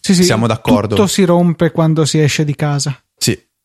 [0.00, 0.96] Sì, sì, Siamo d'accordo.
[0.96, 2.98] Tutto si rompe quando si esce di casa.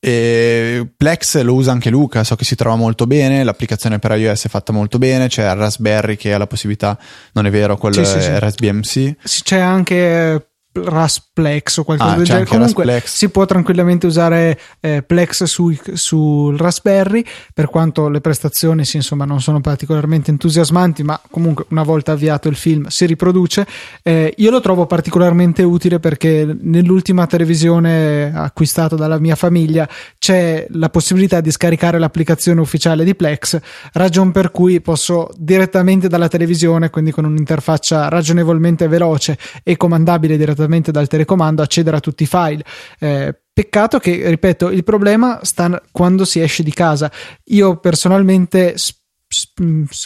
[0.02, 4.46] E Plex lo usa anche Luca, so che si trova molto bene, l'applicazione per iOS
[4.46, 6.98] è fatta molto bene, c'è Raspberry che ha la possibilità,
[7.34, 9.16] non è vero, quello sì, è sì, RSBMC.
[9.24, 12.46] Sì, c'è anche Rasplex o qualcosa ah, del genere.
[12.46, 13.16] Comunque Rasplex.
[13.16, 19.26] si può tranquillamente usare eh, Plex sul, sul Raspberry, per quanto le prestazioni sì, insomma,
[19.26, 23.66] non sono particolarmente entusiasmanti, ma comunque una volta avviato il film si riproduce.
[24.04, 30.90] Eh, io lo trovo particolarmente utile perché nell'ultima televisione acquistata dalla mia famiglia c'è la
[30.90, 33.60] possibilità di scaricare l'applicazione ufficiale di Plex,
[33.94, 40.59] ragion per cui posso direttamente dalla televisione, quindi con un'interfaccia ragionevolmente veloce e comandabile direttamente
[40.60, 42.64] direttamente dal telecomando accedere a tutti i file.
[43.00, 47.12] Eh, peccato che, ripeto, il problema sta quando si esce di casa.
[47.46, 48.76] Io personalmente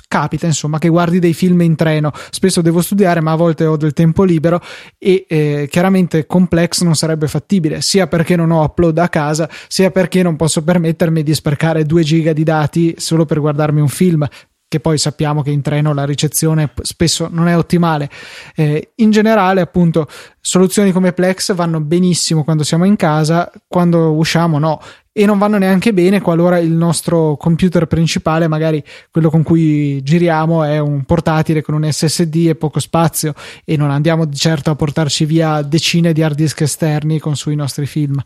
[0.09, 3.77] capita insomma che guardi dei film in treno spesso devo studiare ma a volte ho
[3.77, 4.59] del tempo libero
[4.97, 9.91] e eh, chiaramente complex non sarebbe fattibile sia perché non ho upload a casa sia
[9.91, 14.27] perché non posso permettermi di sprecare 2 giga di dati solo per guardarmi un film
[14.73, 18.09] che poi sappiamo che in treno la ricezione spesso non è ottimale.
[18.55, 20.07] Eh, in generale, appunto,
[20.41, 24.81] soluzioni come Plex vanno benissimo quando siamo in casa, quando usciamo no.
[25.11, 30.63] E non vanno neanche bene qualora il nostro computer principale, magari quello con cui giriamo,
[30.63, 34.75] è un portatile con un SSD e poco spazio e non andiamo di certo a
[34.75, 38.19] portarci via decine di hard disk esterni con sui nostri film.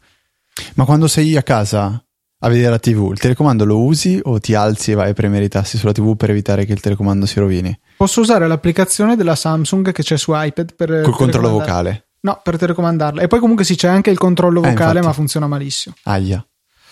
[0.75, 2.01] Ma quando sei a casa
[2.39, 5.45] a vedere la TV, il telecomando lo usi o ti alzi e vai a premere
[5.45, 7.77] i tasti sulla TV per evitare che il telecomando si rovini?
[7.97, 12.09] Posso usare l'applicazione della Samsung che c'è su iPad per col controllo vocale.
[12.19, 13.21] No, per telecomandarla.
[13.21, 15.95] E poi comunque sì, c'è anche il controllo eh, vocale, eh, ma funziona malissimo.
[16.03, 16.45] Aia.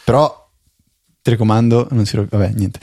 [0.04, 0.50] Però
[1.22, 2.38] telecomando non si rovina.
[2.38, 2.80] Vabbè, niente.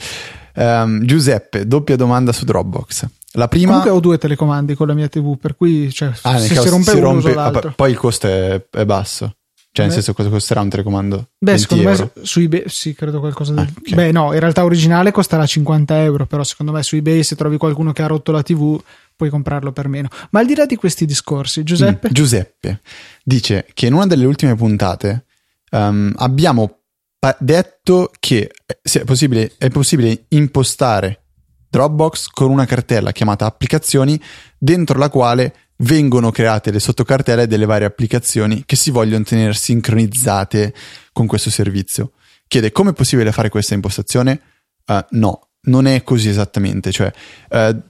[0.55, 3.07] Um, Giuseppe, doppia domanda su Dropbox.
[3.33, 3.67] La prima...
[3.67, 6.91] Comunque ho due telecomandi con la mia TV, per cui cioè, ah, se si rompe,
[6.91, 9.35] si rompe uno, ah, poi il costo è, è basso.
[9.75, 11.29] Cioè, nel senso, cosa costerà un telecomando?
[11.39, 12.11] Beh, secondo euro?
[12.15, 13.65] me su eBay, sì, credo qualcosa del...
[13.65, 13.95] Ah, okay.
[13.95, 17.57] Beh, no, in realtà originale costerà 50 euro, però secondo me su eBay se trovi
[17.57, 18.79] qualcuno che ha rotto la TV
[19.15, 20.09] puoi comprarlo per meno.
[20.29, 22.09] Ma al di là di questi discorsi, Giuseppe?
[22.09, 22.81] Mm, Giuseppe
[23.23, 25.25] dice che in una delle ultime puntate
[25.71, 26.81] um, abbiamo
[27.17, 31.23] pa- detto che è possibile, è possibile impostare
[31.67, 34.21] Dropbox con una cartella chiamata applicazioni
[34.55, 40.73] dentro la quale vengono create le sottocartelle delle varie applicazioni che si vogliono tenere sincronizzate
[41.11, 42.11] con questo servizio.
[42.47, 44.39] Chiede come è possibile fare questa impostazione?
[44.85, 46.91] Uh, no, non è così esattamente.
[46.91, 47.11] Cioè,
[47.49, 47.81] uh,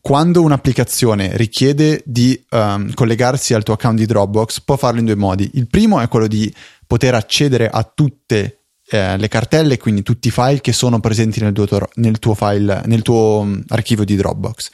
[0.00, 5.14] quando un'applicazione richiede di um, collegarsi al tuo account di Dropbox, può farlo in due
[5.14, 5.48] modi.
[5.54, 6.52] Il primo è quello di
[6.86, 11.52] poter accedere a tutte eh, le cartelle, quindi tutti i file che sono presenti nel
[11.52, 14.70] tuo, nel tuo file, nel tuo um, archivio di Dropbox.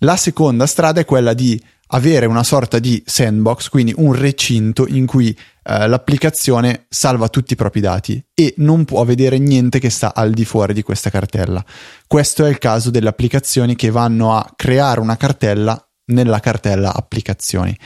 [0.00, 5.06] La seconda strada è quella di avere una sorta di sandbox, quindi un recinto in
[5.06, 10.14] cui eh, l'applicazione salva tutti i propri dati e non può vedere niente che sta
[10.14, 11.64] al di fuori di questa cartella.
[12.06, 17.76] Questo è il caso delle applicazioni che vanno a creare una cartella nella cartella applicazioni.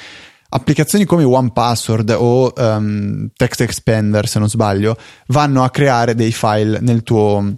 [0.52, 4.96] Applicazioni come OnePassword o um, Text se non sbaglio,
[5.28, 7.54] vanno a creare dei file nel tuo,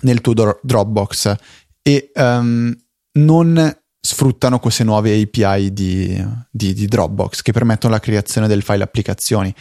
[0.00, 1.34] nel tuo Dropbox
[1.82, 2.74] e um,
[3.14, 8.82] non sfruttano queste nuove API di, di, di, Dropbox che permettono la creazione del file
[8.82, 9.54] applicazioni.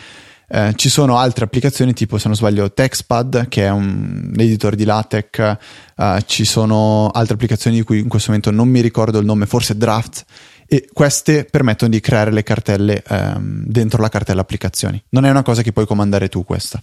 [0.53, 4.83] Eh, ci sono altre applicazioni tipo, se non sbaglio, TextPad, che è un editor di
[4.83, 5.57] LaTeX,
[5.95, 9.45] eh, ci sono altre applicazioni di cui in questo momento non mi ricordo il nome,
[9.45, 10.25] forse Draft,
[10.65, 15.01] e queste permettono di creare le cartelle ehm, dentro la cartella applicazioni.
[15.09, 16.81] Non è una cosa che puoi comandare tu questa.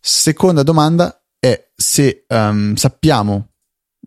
[0.00, 3.50] Seconda domanda è se um, sappiamo,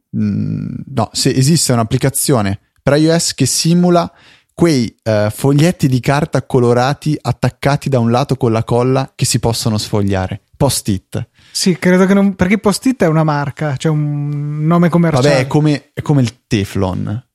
[0.09, 4.13] mh, mm, no, se esiste un'applicazione per iOS che simula
[4.53, 9.39] quei uh, foglietti di carta colorati attaccati da un lato con la colla che si
[9.39, 10.41] possono sfogliare.
[10.55, 11.29] Post-it.
[11.51, 12.35] Sì, credo che non.
[12.35, 15.29] Perché Post-it è una marca, cioè un nome commerciale.
[15.29, 17.27] Vabbè, è come, è come il Teflon.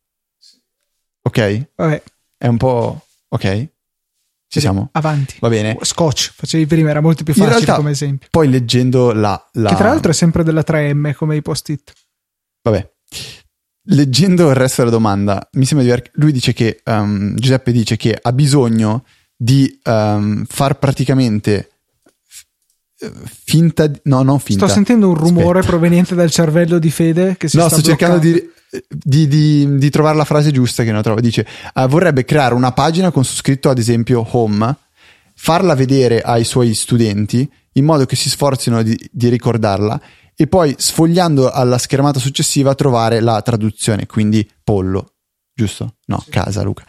[1.23, 1.71] Ok?
[1.75, 2.03] Vabbè.
[2.39, 3.07] È un po'.
[3.31, 3.69] Ok?
[4.47, 4.91] Ci siamo?
[4.93, 5.35] Avanti.
[5.41, 5.77] Va bene.
[5.81, 8.29] Scotch, facevi prima, era molto più facile realtà, come esempio.
[8.31, 9.71] Poi leggendo la, la.
[9.71, 11.93] Che tra l'altro è sempre della 3M come i Post-it.
[12.63, 12.89] Vabbè
[13.85, 16.11] leggendo il resto della domanda, mi sembra di aver.
[16.15, 19.05] Lui dice che um, Giuseppe dice che ha bisogno
[19.37, 21.71] di um, far praticamente
[23.45, 23.91] finta.
[24.05, 24.67] No, non finta.
[24.67, 25.67] Sto sentendo un rumore Aspetta.
[25.67, 28.33] proveniente dal cervello di Fede che si no, sta sto cercando di,
[28.89, 31.21] di, di, di, trovare la frase giusta che non trovo.
[31.21, 34.77] Dice: uh, vorrebbe creare una pagina con su scritto, ad esempio, home,
[35.35, 40.01] farla vedere ai suoi studenti in modo che si sforzino di, di ricordarla
[40.41, 45.17] e poi sfogliando alla schermata successiva trovare la traduzione, quindi pollo,
[45.53, 45.97] giusto?
[46.07, 46.31] No, sì.
[46.31, 46.83] casa Luca.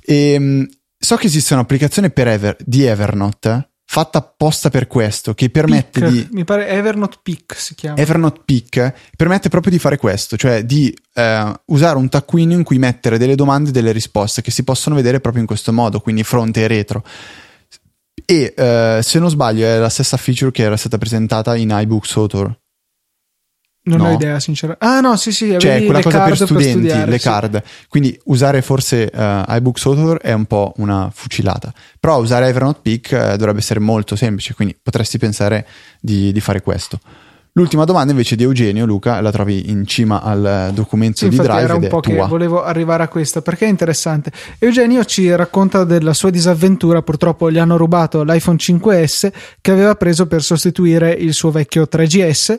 [0.00, 5.50] E, um, so che esiste un'applicazione per Ever, di Evernote fatta apposta per questo che
[5.50, 9.98] permette Peak, di mi pare Evernote Peak si chiama Evernote Peak permette proprio di fare
[9.98, 14.40] questo cioè di eh, usare un taccuino in cui mettere delle domande e delle risposte
[14.40, 17.04] che si possono vedere proprio in questo modo quindi fronte e retro
[18.24, 22.16] e eh, se non sbaglio è la stessa feature che era stata presentata in iBooks
[22.16, 22.62] Author
[23.86, 24.08] non no.
[24.08, 24.84] ho idea, sinceramente.
[24.84, 25.56] Ah, no, sì, sì.
[25.58, 27.28] Cioè, quella cosa per studenti, per le sì.
[27.28, 27.62] card.
[27.88, 31.72] Quindi usare forse uh, iBooks Author è un po' una fucilata.
[32.00, 35.66] Però usare Evernote Peak uh, dovrebbe essere molto semplice, quindi potresti pensare
[36.00, 36.98] di, di, fare questo.
[37.56, 41.60] L'ultima domanda invece di Eugenio, Luca, la trovi in cima al documento sì, di Drive.
[41.60, 42.26] Era un po' che tua.
[42.26, 44.32] volevo arrivare a questo perché è interessante.
[44.58, 47.02] Eugenio ci racconta della sua disavventura.
[47.02, 52.58] Purtroppo gli hanno rubato l'iPhone 5S che aveva preso per sostituire il suo vecchio 3GS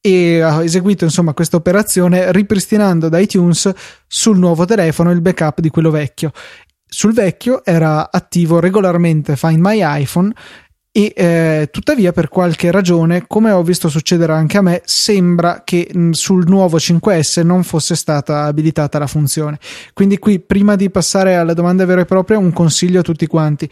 [0.00, 3.70] e ha eseguito insomma questa operazione ripristinando da iTunes
[4.06, 6.32] sul nuovo telefono il backup di quello vecchio.
[6.86, 10.32] Sul vecchio era attivo regolarmente Find My iPhone
[10.92, 15.88] e eh, tuttavia per qualche ragione, come ho visto succedere anche a me, sembra che
[15.92, 19.58] mh, sul nuovo 5S non fosse stata abilitata la funzione.
[19.92, 23.70] Quindi qui prima di passare alle domande vere e proprie un consiglio a tutti quanti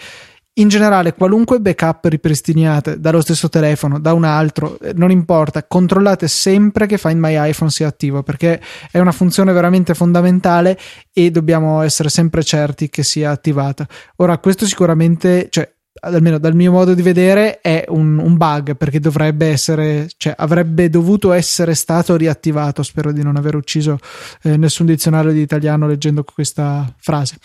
[0.58, 6.86] in generale, qualunque backup ripristiniate dallo stesso telefono, da un altro, non importa, controllate sempre
[6.86, 10.78] che Find My iPhone sia attivo perché è una funzione veramente fondamentale
[11.12, 13.86] e dobbiamo essere sempre certi che sia attivata.
[14.16, 18.98] Ora, questo sicuramente, cioè, almeno dal mio modo di vedere, è un, un bug perché
[18.98, 22.82] dovrebbe essere, cioè, avrebbe dovuto essere stato riattivato.
[22.82, 23.98] Spero di non aver ucciso
[24.42, 27.36] eh, nessun dizionario di italiano leggendo questa frase.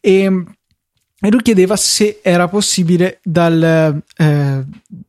[0.00, 0.44] E
[1.18, 4.64] e lui chiedeva se era possibile dal, eh,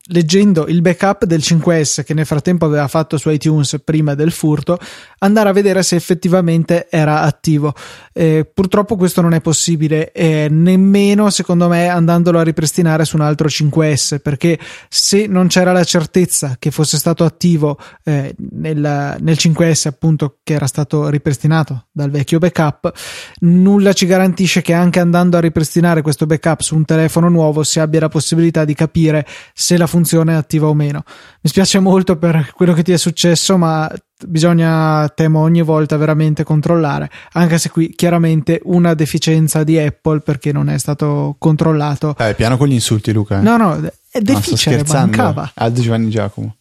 [0.07, 4.79] leggendo il backup del 5S che nel frattempo aveva fatto su iTunes prima del furto,
[5.19, 7.73] andare a vedere se effettivamente era attivo.
[8.13, 13.23] Eh, purtroppo questo non è possibile, eh, nemmeno secondo me andandolo a ripristinare su un
[13.23, 14.57] altro 5S, perché
[14.89, 20.53] se non c'era la certezza che fosse stato attivo eh, nel, nel 5S, appunto, che
[20.53, 22.91] era stato ripristinato dal vecchio backup,
[23.39, 27.79] nulla ci garantisce che anche andando a ripristinare questo backup su un telefono nuovo si
[27.79, 31.03] abbia la possibilità di capire se la funzione funzione attiva o meno.
[31.41, 33.91] Mi spiace molto per quello che ti è successo, ma
[34.27, 40.51] bisogna, temo, ogni volta veramente controllare, anche se qui chiaramente una deficienza di Apple perché
[40.51, 42.15] non è stato controllato.
[42.17, 43.39] Eh, piano con gli insulti, Luca.
[43.39, 43.41] Eh.
[43.41, 43.81] No, no,
[44.11, 45.51] è deficere, no, mancava.
[45.55, 46.57] Aldo Giovanni Giacomo.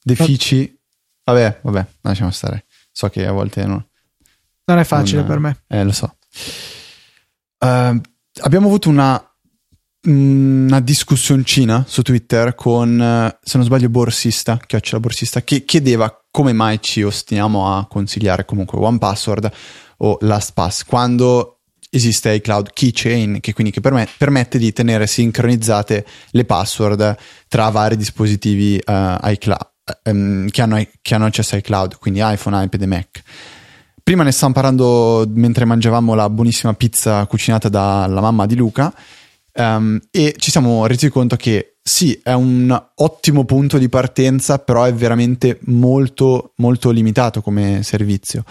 [0.00, 0.72] Defici.
[1.24, 2.66] Vabbè, vabbè, lasciamo stare.
[2.92, 3.84] So che a volte non...
[4.68, 5.58] Non è facile non, per me.
[5.66, 6.16] Eh, lo so.
[7.58, 8.00] Uh,
[8.42, 9.20] abbiamo avuto una
[10.06, 16.52] una discussioncina su Twitter con, eh, se non sbaglio, Borsista, chiocciola Borsista, che chiedeva come
[16.52, 19.50] mai ci ostiniamo a consigliare comunque OnePassword
[19.98, 26.44] o LastPass quando esiste iCloud Keychain che quindi che permet- permette di tenere sincronizzate le
[26.44, 27.16] password
[27.48, 29.68] tra vari dispositivi uh, iCloud,
[30.04, 33.22] um, che, hanno, che hanno accesso ai cloud, quindi iPhone, iPad e Mac.
[34.02, 38.94] Prima ne stavamo parlando mentre mangiavamo la buonissima pizza cucinata dalla mamma di Luca
[39.58, 44.84] Um, e ci siamo resi conto che sì, è un ottimo punto di partenza, però
[44.84, 48.44] è veramente molto, molto limitato come servizio.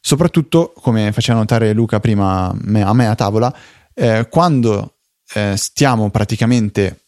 [0.00, 3.54] Soprattutto, come faceva notare Luca prima a me a tavola,
[3.94, 4.96] eh, quando
[5.32, 7.00] eh, stiamo praticamente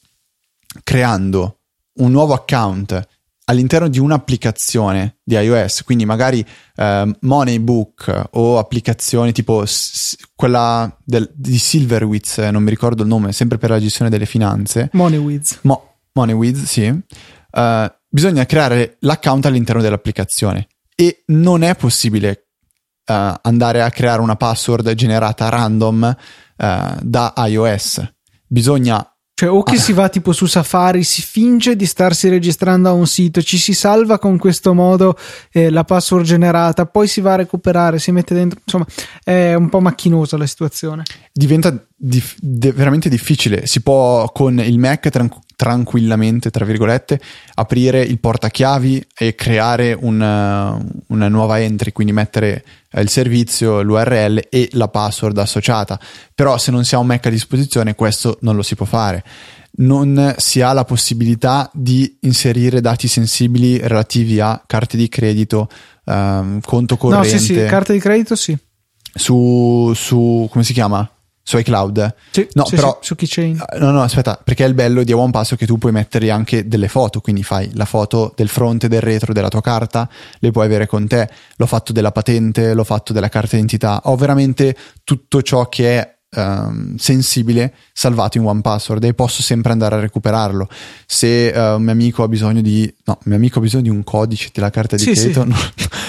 [0.83, 1.59] creando
[1.99, 3.07] un nuovo account
[3.49, 11.31] all'interno di un'applicazione di iOS, quindi magari eh, Moneybook o applicazioni tipo s- quella del,
[11.35, 14.91] di Silverwitz, non mi ricordo il nome, sempre per la gestione delle finanze.
[14.93, 15.61] Moneywiz.
[15.63, 16.87] Mo- Moneywiz, sì.
[16.87, 22.49] Uh, bisogna creare l'account all'interno dell'applicazione e non è possibile
[23.07, 26.17] uh, andare a creare una password generata random
[26.57, 26.65] uh,
[27.01, 28.13] da iOS.
[28.47, 32.93] Bisogna cioè, o che si va tipo su Safari, si finge di starsi registrando a
[32.93, 35.15] un sito, ci si salva con questo modo
[35.53, 38.61] eh, la password generata, poi si va a recuperare, si mette dentro.
[38.65, 38.87] Insomma,
[39.23, 41.03] è un po' macchinosa la situazione.
[41.31, 43.67] Diventa dif- de- veramente difficile.
[43.67, 47.21] Si può con il Mac tran- tranquillamente, tra virgolette,
[47.57, 52.65] aprire il portachiavi e creare una, una nuova entry, quindi mettere
[53.01, 55.99] il servizio, l'URL e la password associata.
[56.35, 59.25] Però se non si ha un Mac a disposizione questo non lo si può fare.
[59.79, 65.69] Non si ha la possibilità di inserire dati sensibili relativi a carte di credito,
[66.05, 67.33] ehm, conto corrente.
[67.33, 68.57] No, sì, sì, carte di credito sì.
[69.13, 71.09] Su, su come si chiama?
[71.49, 72.15] Su iCloud.
[72.33, 73.65] Sì, no, sì, però, sì, su Keychain.
[73.75, 76.67] Eh, no, no, aspetta, perché è il bello di OnePass che tu puoi mettere anche
[76.67, 80.09] delle foto, quindi fai la foto del fronte del retro della tua carta,
[80.41, 81.31] le puoi avere con te.
[81.55, 84.01] L'ho fatto della patente, l'ho fatto della carta d'identità.
[84.07, 89.97] Ho veramente tutto ciò che è um, sensibile salvato in OnePassword e posso sempre andare
[89.97, 90.69] a recuperarlo.
[91.07, 94.05] Se uh, un mio amico ha bisogno di no, mio amico ha bisogno di un
[94.05, 95.43] codice della carta di sì, credito.
[95.43, 95.49] Sì.
[95.49, 95.57] No,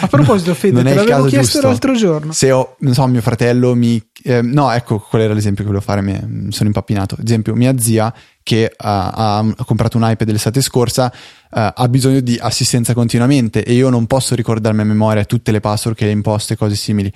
[0.02, 1.68] a proposito, Fede, te l'avevo chiesto giusto.
[1.68, 2.32] l'altro giorno.
[2.32, 5.86] Se ho, non so, mio fratello mi eh, no, ecco, qual era l'esempio che volevo
[5.86, 7.16] fare, mi sono impappinato.
[7.18, 12.22] Ad esempio, mia zia che ha, ha comprato un iPad l'estate scorsa uh, ha bisogno
[12.22, 16.12] di assistenza continuamente e io non posso ricordarmi a memoria tutte le password che le
[16.12, 17.12] imposte e cose simili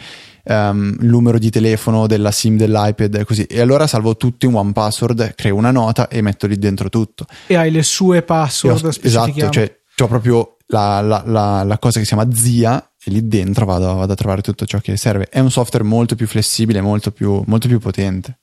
[0.46, 3.44] um, il numero di telefono della SIM dell'iPad e così.
[3.44, 7.26] E allora salvo tutto in one password, creo una nota e metto lì dentro tutto.
[7.48, 12.00] E hai le sue password ho, Esatto, cioè ho proprio la, la, la, la, cosa
[12.00, 15.28] che si chiama zia e lì dentro vado, vado, a trovare tutto ciò che serve.
[15.30, 18.40] È un software molto più flessibile, molto più, molto più potente.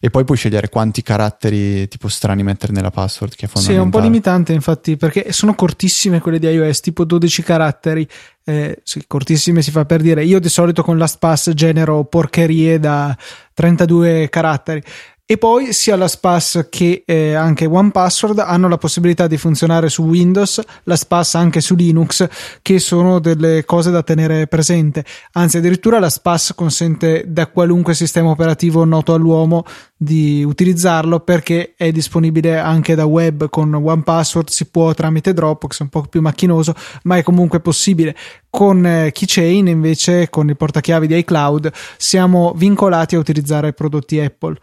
[0.00, 3.74] E poi puoi scegliere quanti caratteri tipo strani mettere nella password, che è fondamentale.
[3.74, 8.06] Sì, è un po' limitante infatti, perché sono cortissime quelle di iOS, tipo 12 caratteri.
[8.44, 10.24] Eh, sì, cortissime si fa per dire.
[10.24, 13.16] Io di solito con LastPass genero porcherie da
[13.54, 14.82] 32 caratteri.
[15.30, 20.04] E poi sia la SPAS che eh, anche OnePassword hanno la possibilità di funzionare su
[20.04, 22.26] Windows, la SPAS anche su Linux,
[22.62, 25.04] che sono delle cose da tenere presente.
[25.32, 31.92] Anzi, addirittura la SPAS consente da qualunque sistema operativo noto all'uomo di utilizzarlo perché è
[31.92, 37.18] disponibile anche da web con OnePassword, si può tramite Dropbox, un po' più macchinoso, ma
[37.18, 38.16] è comunque possibile.
[38.48, 44.56] Con eh, Keychain invece, con il portachiavi di iCloud, siamo vincolati a utilizzare prodotti Apple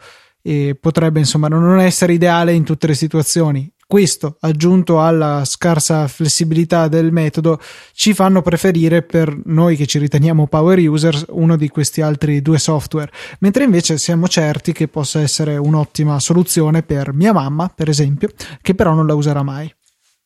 [0.46, 3.68] e potrebbe insomma non essere ideale in tutte le situazioni.
[3.84, 7.60] Questo, aggiunto alla scarsa flessibilità del metodo,
[7.92, 12.58] ci fanno preferire per noi che ci riteniamo power users uno di questi altri due
[12.58, 18.28] software, mentre invece siamo certi che possa essere un'ottima soluzione per mia mamma, per esempio,
[18.60, 19.72] che però non la userà mai.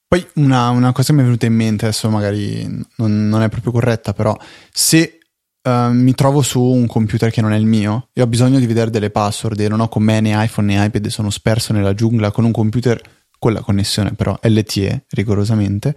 [0.06, 2.66] Poi una, una, cosa mi è venuta in mente, adesso magari
[2.96, 4.36] non, non è proprio corretta, però
[4.70, 5.19] se
[5.62, 8.66] uh, mi trovo su un computer che non è il mio e ho bisogno di
[8.66, 11.72] vedere delle password e non ho con me né iPhone né iPad e sono sperso
[11.72, 13.00] nella giungla con un computer
[13.38, 15.94] con la connessione però LTE rigorosamente,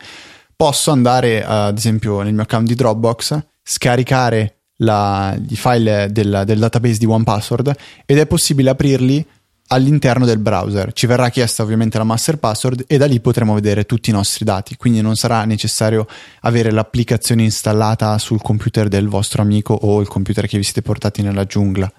[0.56, 6.44] posso andare uh, ad esempio nel mio account di Dropbox, scaricare la, i file del,
[6.46, 9.26] del database di OnePassword ed è possibile aprirli
[9.74, 10.94] all'interno del browser.
[10.94, 14.46] Ci verrà chiesta ovviamente la master password e da lì potremo vedere tutti i nostri
[14.46, 16.08] dati, quindi non sarà necessario
[16.42, 21.22] avere l'applicazione installata sul computer del vostro amico o il computer che vi siete portati
[21.24, 21.92] nella giungla.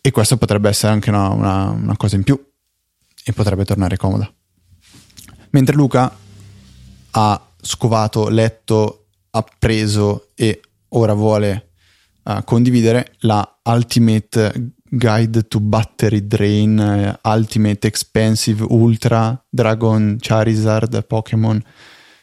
[0.00, 2.40] E questo potrebbe essere anche una, una, una cosa in più
[3.22, 4.32] e potrebbe tornare comoda.
[5.50, 6.16] Mentre Luca
[7.10, 10.60] ha scovato, letto, appreso e
[10.90, 11.72] ora vuole
[12.22, 21.62] uh, condividere la Ultimate Guide to Battery Drain, uh, Ultimate Expensive Ultra, Dragon Charizard, Pokémon.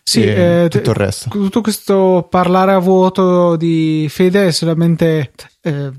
[0.04, 1.30] Sì, eh, tutto il resto.
[1.30, 5.92] Tutto questo parlare a vuoto di Fede è solamente eh,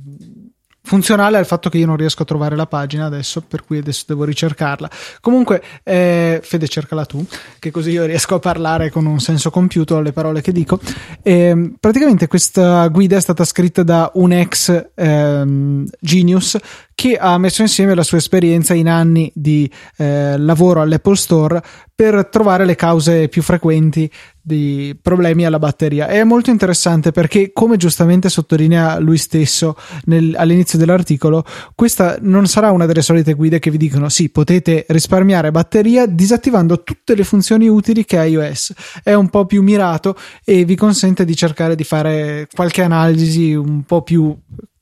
[0.89, 4.05] funzionale al fatto che io non riesco a trovare la pagina adesso, per cui adesso
[4.09, 4.91] devo ricercarla.
[5.21, 7.25] Comunque, eh, Fede, cercala tu,
[7.59, 10.81] che così io riesco a parlare con un senso compiuto alle parole che dico.
[11.23, 16.57] E, praticamente questa guida è stata scritta da un ex ehm, genius
[16.95, 21.63] che ha messo insieme la sua esperienza in anni di eh, lavoro all'Apple Store
[21.95, 24.11] per trovare le cause più frequenti
[24.49, 26.09] di problemi alla batteria.
[26.09, 29.77] È molto interessante perché, come giustamente sottolinea lui stesso
[30.07, 31.45] nel, all'inizio dell'articolo,
[31.75, 36.83] questa non sarà una delle solite guide che vi dicono sì, potete risparmiare batteria disattivando
[36.83, 38.73] tutte le funzioni utili che ha iOS.
[39.03, 43.83] È un po' più mirato e vi consente di cercare di fare qualche analisi un
[43.85, 44.35] po' più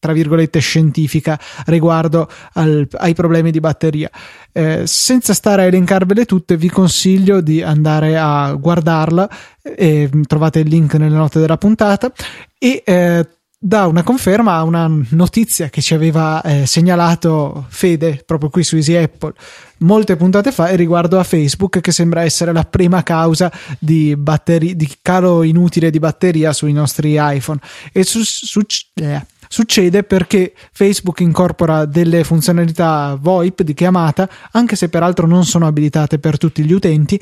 [0.06, 1.36] tra virgolette scientifica
[1.66, 4.08] riguardo al, ai problemi di batteria.
[4.52, 9.28] Eh, senza stare a elencarvele tutte, vi consiglio di andare a guardarla.
[9.62, 12.12] Eh, trovate il link nelle note della puntata
[12.56, 13.28] e eh,
[13.58, 18.76] dà una conferma a una notizia che ci aveva eh, segnalato Fede proprio qui su
[18.76, 19.32] Easy Apple
[19.78, 24.90] molte puntate fa riguardo a Facebook che sembra essere la prima causa di, batteri- di
[25.02, 27.58] calo inutile di batteria sui nostri iPhone
[27.92, 28.60] e su, su
[28.94, 35.66] eh, Succede perché Facebook incorpora delle funzionalità VoIP di chiamata, anche se peraltro non sono
[35.66, 37.20] abilitate per tutti gli utenti,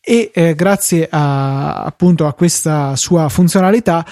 [0.00, 4.04] e eh, grazie a, appunto a questa sua funzionalità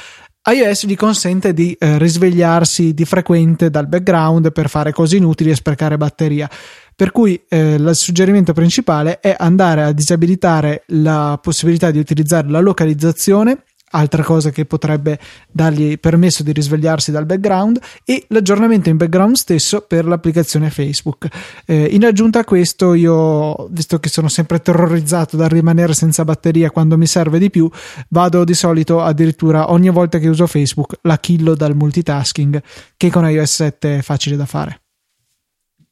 [0.44, 5.54] iOS gli consente di eh, risvegliarsi di frequente dal background per fare cose inutili e
[5.54, 6.50] sprecare batteria.
[6.96, 12.58] Per cui eh, il suggerimento principale è andare a disabilitare la possibilità di utilizzare la
[12.58, 15.18] localizzazione altra cosa che potrebbe
[15.50, 21.28] dargli permesso di risvegliarsi dal background e l'aggiornamento in background stesso per l'applicazione Facebook.
[21.64, 26.70] Eh, in aggiunta a questo, io, visto che sono sempre terrorizzato dal rimanere senza batteria
[26.70, 27.70] quando mi serve di più,
[28.08, 32.62] vado di solito addirittura ogni volta che uso Facebook la killo dal multitasking,
[32.96, 34.81] che con iOS 7 è facile da fare.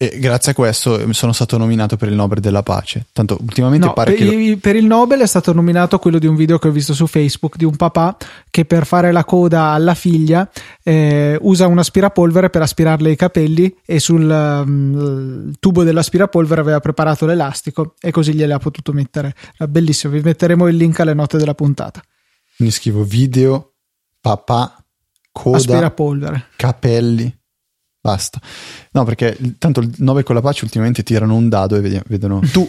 [0.03, 3.09] E grazie a questo sono stato nominato per il Nobel della pace.
[3.13, 4.49] Tanto ultimamente no, pare per, che.
[4.51, 4.57] Lo...
[4.57, 7.59] Per il Nobel è stato nominato quello di un video che ho visto su Facebook
[7.59, 8.17] di un papà
[8.49, 10.51] che per fare la coda alla figlia
[10.83, 17.27] eh, usa un aspirapolvere per aspirarle i capelli e sul um, tubo dell'aspirapolvere aveva preparato
[17.27, 19.35] l'elastico e così gliel'ha potuto mettere.
[19.69, 22.01] Bellissimo, vi metteremo il link alle note della puntata.
[22.61, 23.75] Mi scrivo video,
[24.19, 24.83] papà,
[25.31, 27.40] coda, aspirapolvere, capelli.
[28.01, 28.41] Basta.
[28.93, 32.41] No, perché tanto il 9 con la pace ultimamente tirano un dado e vedono.
[32.51, 32.69] Tu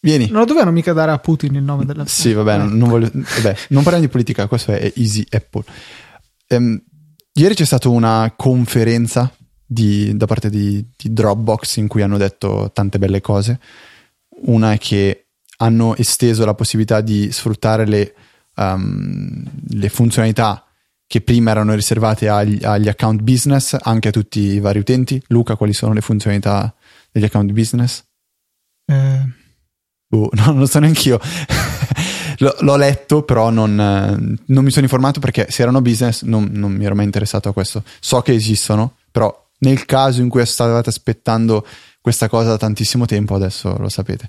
[0.00, 0.28] vieni.
[0.28, 3.10] Non lo dovevano mica dare a Putin il nome della Sì, vabbè, non, non, voglio,
[3.12, 5.64] vabbè, non parliamo di politica, questo è Easy Apple.
[6.48, 6.82] Um,
[7.34, 9.32] ieri c'è stata una conferenza
[9.64, 13.60] di, da parte di, di, Dropbox in cui hanno detto tante belle cose.
[14.46, 15.26] Una è che
[15.58, 18.14] hanno esteso la possibilità di sfruttare le,
[18.56, 20.67] um, le funzionalità
[21.08, 25.20] che prima erano riservate agli, agli, account business anche a tutti i vari utenti.
[25.28, 26.72] Luca, quali sono le funzionalità
[27.10, 28.04] degli account business?
[28.84, 29.20] Eh.
[30.10, 31.18] Uh, no, non lo so neanche io.
[32.60, 36.84] l'ho letto, però non, non, mi sono informato perché se erano business non, non, mi
[36.84, 37.82] ero mai interessato a questo.
[38.00, 41.66] So che esistono, però nel caso in cui stavate aspettando
[42.02, 44.28] questa cosa da tantissimo tempo, adesso lo sapete.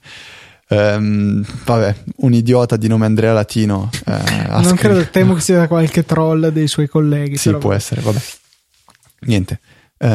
[0.72, 3.90] Um, vabbè, un idiota di nome Andrea Latino.
[4.06, 4.76] Eh, non scritto...
[4.76, 7.38] credo, temo che sia qualche troll dei suoi colleghi.
[7.38, 8.20] Sì, può essere, vabbè.
[9.22, 9.60] Niente.
[9.98, 10.08] Eh,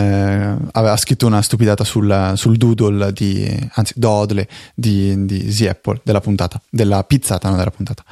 [0.72, 6.20] aveva scritto una stupidata sul, sul doodle di, anzi, doodle di, di Z Apple della
[6.20, 8.04] puntata, della pizzata, non della puntata.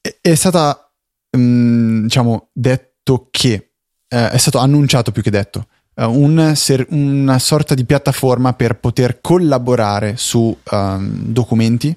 [0.00, 0.92] E, è stata,
[1.30, 3.70] um, diciamo, detto che,
[4.08, 5.68] eh, è stato annunciato più che detto
[6.06, 11.96] un ser- una sorta di piattaforma per poter collaborare su um, documenti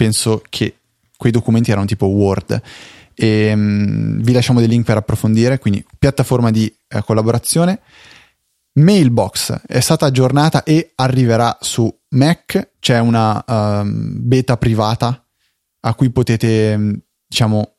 [0.00, 0.76] penso che
[1.14, 2.58] quei documenti erano tipo Word.
[3.14, 7.80] E, um, vi lasciamo dei link per approfondire, quindi piattaforma di eh, collaborazione.
[8.72, 15.22] Mailbox è stata aggiornata e arriverà su Mac, c'è una um, beta privata
[15.80, 17.74] a cui potete, diciamo,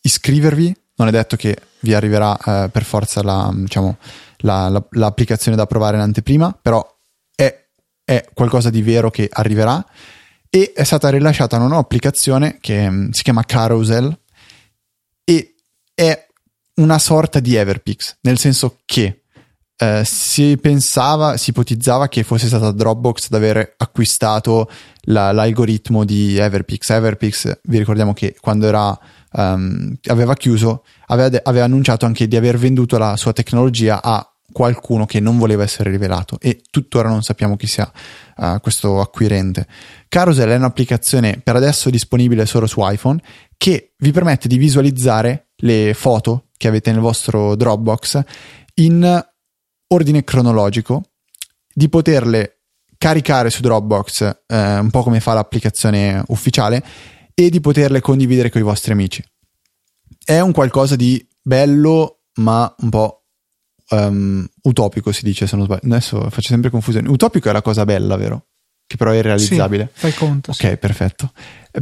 [0.00, 0.76] iscrivervi.
[0.96, 3.96] Non è detto che vi arriverà uh, per forza la, diciamo,
[4.44, 6.86] la, la, l'applicazione da provare in anteprima, però
[7.34, 7.66] è,
[8.04, 9.84] è, qualcosa di vero che arriverà.
[10.48, 14.16] E è stata rilasciata una nuova applicazione che um, si chiama Carousel
[15.24, 15.54] e
[15.92, 16.26] è
[16.74, 19.22] una sorta di Everpix, nel senso che
[19.76, 24.70] eh, si pensava, si ipotizzava che fosse stata Dropbox ad aver acquistato
[25.02, 26.90] la, l'algoritmo di Everpix.
[26.90, 28.96] Everpix, vi ricordiamo che quando era,
[29.32, 35.04] um, aveva chiuso, aveva, aveva annunciato anche di aver venduto la sua tecnologia a qualcuno
[35.04, 37.90] che non voleva essere rivelato e tuttora non sappiamo chi sia
[38.36, 39.66] uh, questo acquirente.
[40.08, 43.20] Carousel è un'applicazione per adesso disponibile solo su iPhone
[43.56, 48.22] che vi permette di visualizzare le foto che avete nel vostro Dropbox
[48.74, 49.26] in
[49.88, 51.02] ordine cronologico,
[51.72, 52.60] di poterle
[52.96, 56.82] caricare su Dropbox, eh, un po' come fa l'applicazione ufficiale,
[57.34, 59.22] e di poterle condividere con i vostri amici.
[60.24, 63.23] È un qualcosa di bello, ma un po'
[63.90, 65.82] um, utopico, si dice se non sbaglio.
[65.84, 67.08] Adesso faccio sempre confusione.
[67.08, 68.46] Utopico è la cosa bella, vero?
[68.86, 69.90] Che però è irrealizzabile.
[69.92, 70.50] Sì, fai conto.
[70.50, 70.76] Ok, sì.
[70.76, 71.32] perfetto.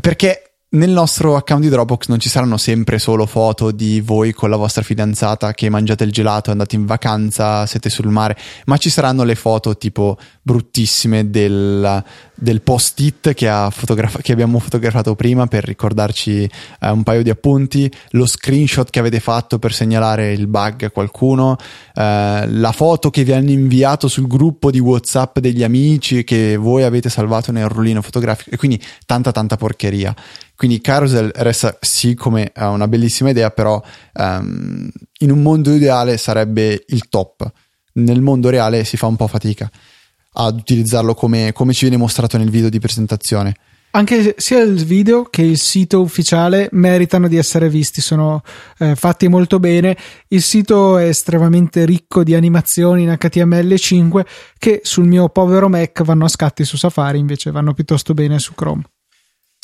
[0.01, 4.49] Perché nel nostro account di Dropbox non ci saranno sempre solo foto di voi con
[4.49, 8.37] la vostra fidanzata che mangiate il gelato, andate in vacanza, siete sul mare,
[8.67, 12.03] ma ci saranno le foto tipo bruttissime del,
[12.43, 17.91] del post-it che, fotograf- che, abbiamo fotografato prima per ricordarci eh, un paio di appunti,
[18.11, 21.57] lo screenshot che avete fatto per segnalare il bug a qualcuno,
[21.95, 26.83] eh, la foto che vi hanno inviato sul gruppo di WhatsApp degli amici che voi
[26.83, 30.15] avete salvato nel rullino fotografico e quindi tanta tanta porcheria.
[30.57, 33.81] Quindi Carousel resta sì come uh, una bellissima idea, però
[34.15, 37.51] um, in un mondo ideale sarebbe il top.
[37.95, 39.71] Nel mondo reale si fa un po' fatica
[40.33, 43.55] ad utilizzarlo come, come ci viene mostrato nel video di presentazione.
[43.95, 48.41] Anche sia il video che il sito ufficiale meritano di essere visti, sono
[48.79, 49.95] eh, fatti molto bene.
[50.29, 54.25] Il sito è estremamente ricco di animazioni in HTML5
[54.59, 58.55] che sul mio povero Mac vanno a scatti su Safari, invece vanno piuttosto bene su
[58.55, 58.85] Chrome.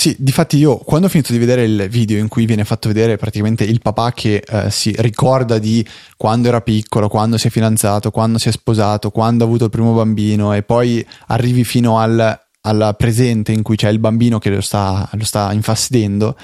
[0.00, 3.16] Sì, difatti io quando ho finito di vedere il video in cui viene fatto vedere
[3.16, 5.84] praticamente il papà che eh, si ricorda di
[6.16, 9.70] quando era piccolo, quando si è fidanzato, quando si è sposato, quando ha avuto il
[9.70, 14.50] primo bambino e poi arrivi fino al, al presente in cui c'è il bambino che
[14.50, 16.36] lo sta, lo sta infastidendo,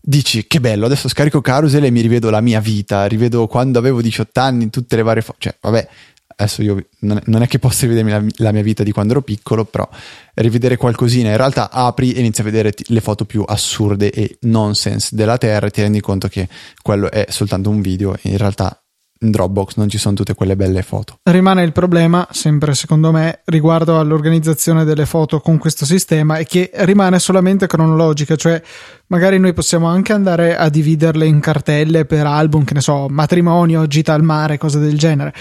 [0.00, 4.00] dici che bello, adesso scarico Carousel e mi rivedo la mia vita, rivedo quando avevo
[4.00, 5.88] 18 anni, tutte le varie foto, cioè vabbè
[6.36, 9.64] adesso io non è che posso rivedermi la, la, mia vita di quando ero piccolo,
[9.64, 9.88] però
[10.34, 15.14] rivedere qualcosina, in realtà apri e inizi a vedere le foto più assurde e nonsense
[15.14, 16.48] della Terra e ti rendi conto che
[16.82, 18.16] quello è soltanto un video.
[18.22, 18.82] In realtà
[19.22, 21.18] in Dropbox non ci sono tutte quelle belle foto.
[21.22, 26.70] Rimane il problema, sempre secondo me, riguardo all'organizzazione delle foto con questo sistema e che
[26.74, 28.60] rimane solamente cronologica, cioè
[29.06, 33.86] magari noi possiamo anche andare a dividerle in cartelle per album, che ne so, matrimonio,
[33.86, 35.32] gita al mare, cose del genere,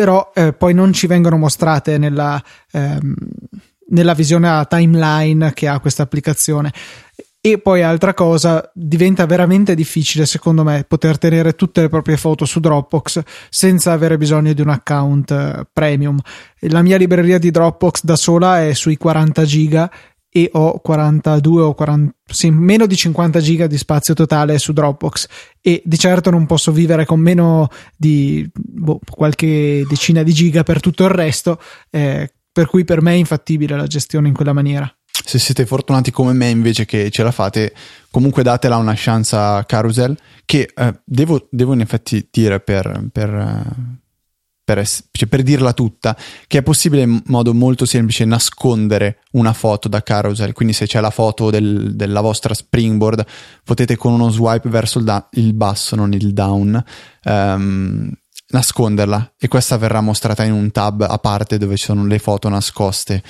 [0.00, 2.42] però eh, poi non ci vengono mostrate nella,
[2.72, 3.14] ehm,
[3.88, 6.72] nella visione a timeline che ha questa applicazione.
[7.38, 12.46] E poi altra cosa, diventa veramente difficile secondo me poter tenere tutte le proprie foto
[12.46, 16.18] su Dropbox senza avere bisogno di un account eh, premium.
[16.60, 19.90] La mia libreria di Dropbox da sola è sui 40 giga
[20.32, 25.26] e ho 42 o 40, sì, meno di 50 giga di spazio totale su Dropbox
[25.60, 30.80] e di certo non posso vivere con meno di boh, qualche decina di giga per
[30.80, 31.60] tutto il resto,
[31.90, 34.92] eh, per cui per me è infattibile la gestione in quella maniera.
[35.22, 37.74] Se siete fortunati come me invece che ce la fate,
[38.10, 43.28] comunque datela una chance a Carousel che eh, devo, devo, in effetti dire per, per
[43.28, 43.99] eh,
[44.74, 46.16] per, cioè per, dirla tutta,
[46.46, 50.52] che è possibile in modo molto semplice nascondere una foto da carousel.
[50.52, 53.24] Quindi, se c'è la foto del, della vostra springboard,
[53.64, 56.82] potete con uno swipe verso il, da- il basso, non il down,
[57.24, 58.10] um,
[58.50, 62.48] nasconderla e questa verrà mostrata in un tab a parte dove ci sono le foto
[62.48, 63.22] nascoste.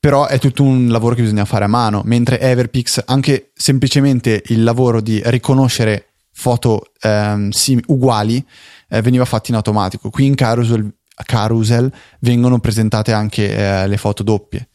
[0.00, 4.62] Però è tutto un lavoro che bisogna fare a mano, mentre Everpix, anche semplicemente il
[4.62, 6.07] lavoro di riconoscere
[6.38, 8.44] foto um, sim- uguali,
[8.88, 10.08] eh, veniva fatto in automatico.
[10.08, 10.88] Qui in Carousel,
[11.24, 14.68] Carousel vengono presentate anche eh, le foto doppie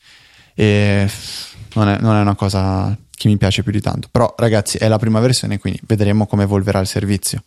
[0.54, 1.10] e
[1.76, 4.10] non è, non è una cosa che mi piace più di tanto.
[4.12, 7.44] Però ragazzi è la prima versione, quindi vedremo come evolverà il servizio.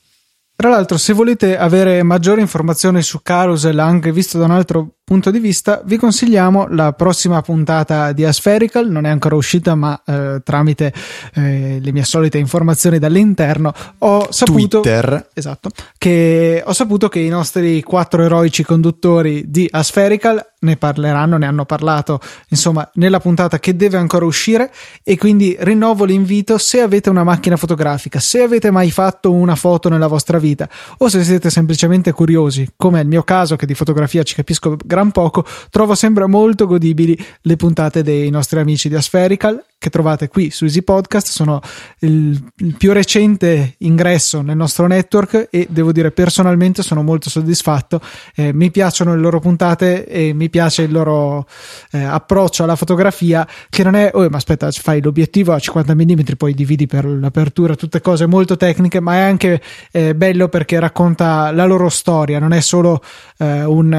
[0.57, 5.31] Tra l'altro, se volete avere maggiori informazioni su Carousel, anche visto da un altro punto
[5.31, 10.41] di vista, vi consigliamo la prossima puntata di Aspherical, non è ancora uscita, ma eh,
[10.43, 10.93] tramite
[11.35, 15.29] eh, le mie solite informazioni dall'interno ho saputo Twitter.
[15.33, 21.47] Esatto, che ho saputo che i nostri quattro eroici conduttori di Aspherical ne parleranno, ne
[21.47, 24.73] hanno parlato, insomma, nella puntata che deve ancora uscire.
[25.03, 29.89] E quindi rinnovo l'invito se avete una macchina fotografica, se avete mai fatto una foto
[29.89, 33.75] nella vostra vita o se siete semplicemente curiosi, come è il mio caso che di
[33.75, 38.95] fotografia ci capisco gran poco, trovo sempre molto godibili le puntate dei nostri amici di
[38.95, 41.61] Aspherical che trovate qui su Easy Podcast, sono
[42.01, 48.01] il, il più recente ingresso nel nostro network e devo dire personalmente sono molto soddisfatto,
[48.35, 51.47] eh, mi piacciono le loro puntate e mi piace il loro
[51.93, 56.21] eh, approccio alla fotografia che non è, oh ma aspetta fai l'obiettivo a 50 mm
[56.37, 59.61] poi dividi per l'apertura, tutte cose molto tecniche ma è anche
[59.93, 63.03] eh, bello perché racconta la loro storia, non è solo
[63.39, 63.93] eh, un,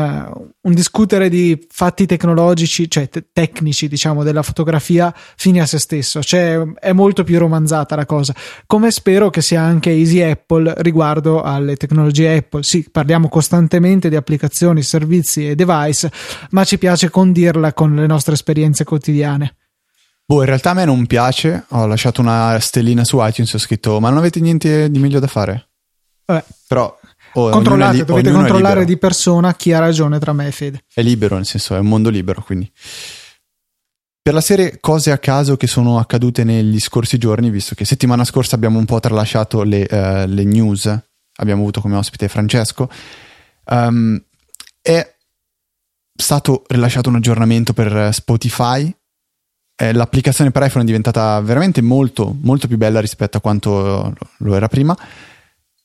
[0.68, 6.22] un, discutere di fatti tecnologici, cioè te- tecnici diciamo della fotografia fini a se stesso,
[6.22, 11.42] cioè è molto più romanzata la cosa, come spero che sia anche Easy Apple riguardo
[11.42, 12.64] alle tecnologie Apple.
[12.64, 16.12] Sì, parliamo costantemente di applicazioni, servizi e device,
[16.52, 19.56] ma ci piace condirla con le nostre esperienze quotidiane.
[20.26, 23.60] Boh, in realtà a me non piace, ho lasciato una stellina su iTunes e ho
[23.60, 25.70] scritto ma non avete niente di meglio da fare?
[26.26, 26.44] Vabbè.
[26.68, 26.97] Però
[27.42, 30.84] oh, controllate, li- dovete controllare di persona chi ha ragione tra me e Fede.
[30.94, 32.72] È libero, nel senso è un mondo libero, quindi
[34.28, 38.26] per la serie cose a caso che sono accadute negli scorsi giorni, visto che settimana
[38.26, 40.94] scorsa abbiamo un po' tralasciato le, uh, le news,
[41.38, 42.90] abbiamo avuto come ospite Francesco,
[43.68, 44.22] um,
[44.82, 45.16] è
[46.14, 48.94] stato rilasciato un aggiornamento per Spotify.
[49.80, 54.56] Eh, l'applicazione per iPhone è diventata veramente molto, molto più bella rispetto a quanto lo
[54.56, 54.94] era prima.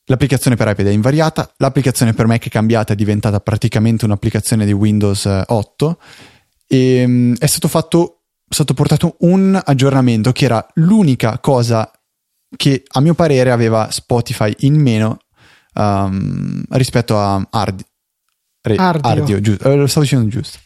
[0.07, 4.73] L'applicazione per iPad è invariata, l'applicazione per Mac è cambiata, è diventata praticamente un'applicazione di
[4.73, 5.99] Windows 8
[6.67, 8.23] e um, è stato fatto
[8.53, 11.91] stato portato un aggiornamento che era l'unica cosa
[12.55, 15.19] che a mio parere aveva Spotify in meno
[15.75, 17.85] um, rispetto a Ardi.
[18.61, 19.11] Re, Ardio.
[19.11, 20.59] Ardio giusto, eh, lo stavo dicendo giusto.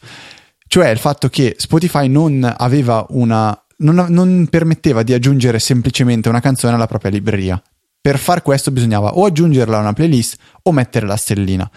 [0.67, 3.59] Cioè il fatto che Spotify non aveva una.
[3.79, 7.61] Non, non permetteva di aggiungere semplicemente una canzone alla propria libreria.
[7.99, 11.69] Per far questo bisognava o aggiungerla a una playlist o mettere la stellina.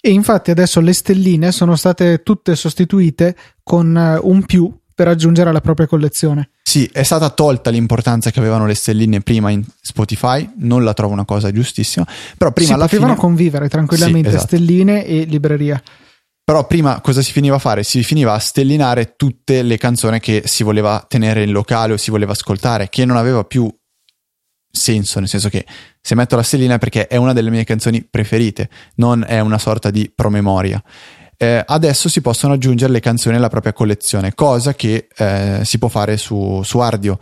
[0.00, 5.50] E infatti adesso le stelline sono state tutte sostituite con eh, un più per aggiungere
[5.50, 6.50] alla propria collezione.
[6.62, 11.12] Sì, è stata tolta l'importanza che avevano le stelline prima in Spotify, non la trovo
[11.12, 12.06] una cosa giustissima,
[12.38, 13.20] però prima si alla potevano fine...
[13.20, 14.56] convivere tranquillamente sì, esatto.
[14.56, 15.82] stelline e libreria.
[16.42, 17.82] Però prima cosa si finiva a fare?
[17.82, 22.10] Si finiva a stellinare tutte le canzoni che si voleva tenere in locale o si
[22.10, 23.68] voleva ascoltare, che non aveva più
[24.76, 25.66] senso, nel senso che
[26.00, 29.58] se metto la stellina è perché è una delle mie canzoni preferite, non è una
[29.58, 30.82] sorta di promemoria
[31.38, 35.88] eh, adesso si possono aggiungere le canzoni alla propria collezione, cosa che eh, si può
[35.88, 37.18] fare su, su Ardio.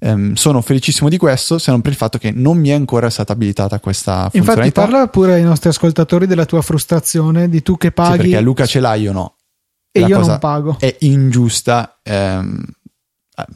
[0.00, 3.10] Um, sono felicissimo di questo, se non per il fatto che non mi è ancora
[3.10, 4.64] stata abilitata questa funzionalità.
[4.66, 8.12] Infatti, parla pure ai nostri ascoltatori della tua frustrazione, di tu che paghi.
[8.12, 9.34] Sì, perché Luca ce l'hai, io no.
[9.90, 10.76] E La io non pago.
[10.78, 11.98] È ingiusta.
[12.04, 12.64] Ehm,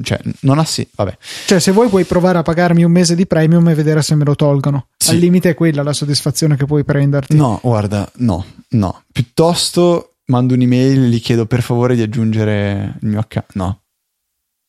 [0.02, 1.16] cioè, non ha sì, vabbè.
[1.46, 4.24] Cioè, se vuoi puoi provare a pagarmi un mese di premium e vedere se me
[4.24, 4.88] lo tolgono.
[4.96, 5.10] Sì.
[5.10, 7.36] Al limite è quella la soddisfazione che puoi prenderti.
[7.36, 9.02] No, guarda, no, no.
[9.10, 13.50] Piuttosto mando un'email e gli chiedo per favore di aggiungere il mio account.
[13.54, 13.82] No.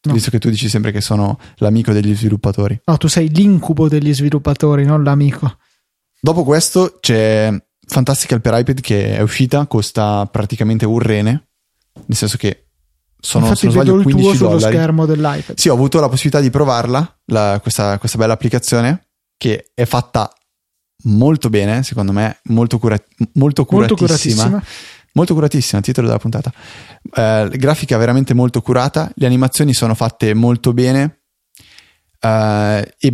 [0.02, 0.14] no.
[0.14, 2.82] Visto che tu dici sempre che sono l'amico degli sviluppatori.
[2.86, 5.58] No, tu sei l'incubo degli sviluppatori, non l'amico.
[6.20, 7.54] Dopo questo c'è
[7.86, 11.48] Fantastical per iPad che è uscita, costa praticamente un rene,
[12.06, 12.68] nel senso che
[13.26, 14.62] sono Infatti se non sbaglio, vedo il 15 tuo dollari.
[14.62, 15.58] sullo schermo dell'iPad.
[15.58, 19.08] Sì, ho avuto la possibilità di provarla, la, questa, questa, bella applicazione
[19.38, 20.30] che è fatta
[21.06, 23.02] molto bene, secondo me, molto, cura,
[23.34, 23.86] molto curatissima.
[23.86, 24.64] Molto curatissima.
[25.14, 26.52] Molto curatissima, titolo della puntata.
[27.16, 31.22] Eh, grafica veramente molto curata, le animazioni sono fatte molto bene
[32.20, 33.14] eh, e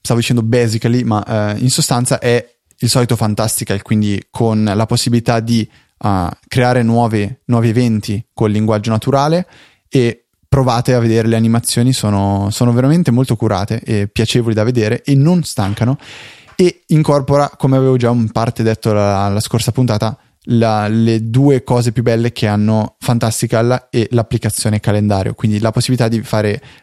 [0.00, 5.40] stavo dicendo basically, ma eh, in sostanza è il solito fantastical, quindi con la possibilità
[5.40, 5.68] di
[5.98, 9.46] uh, creare nuove, nuovi eventi col linguaggio naturale
[9.88, 15.02] e provate a vedere le animazioni, sono, sono veramente molto curate e piacevoli da vedere
[15.02, 15.98] e non stancano
[16.56, 20.18] e incorpora, come avevo già in parte detto la, la scorsa puntata,
[20.50, 26.08] la, le due cose più belle che hanno Fantastical e l'applicazione calendario, quindi la possibilità
[26.08, 26.20] di,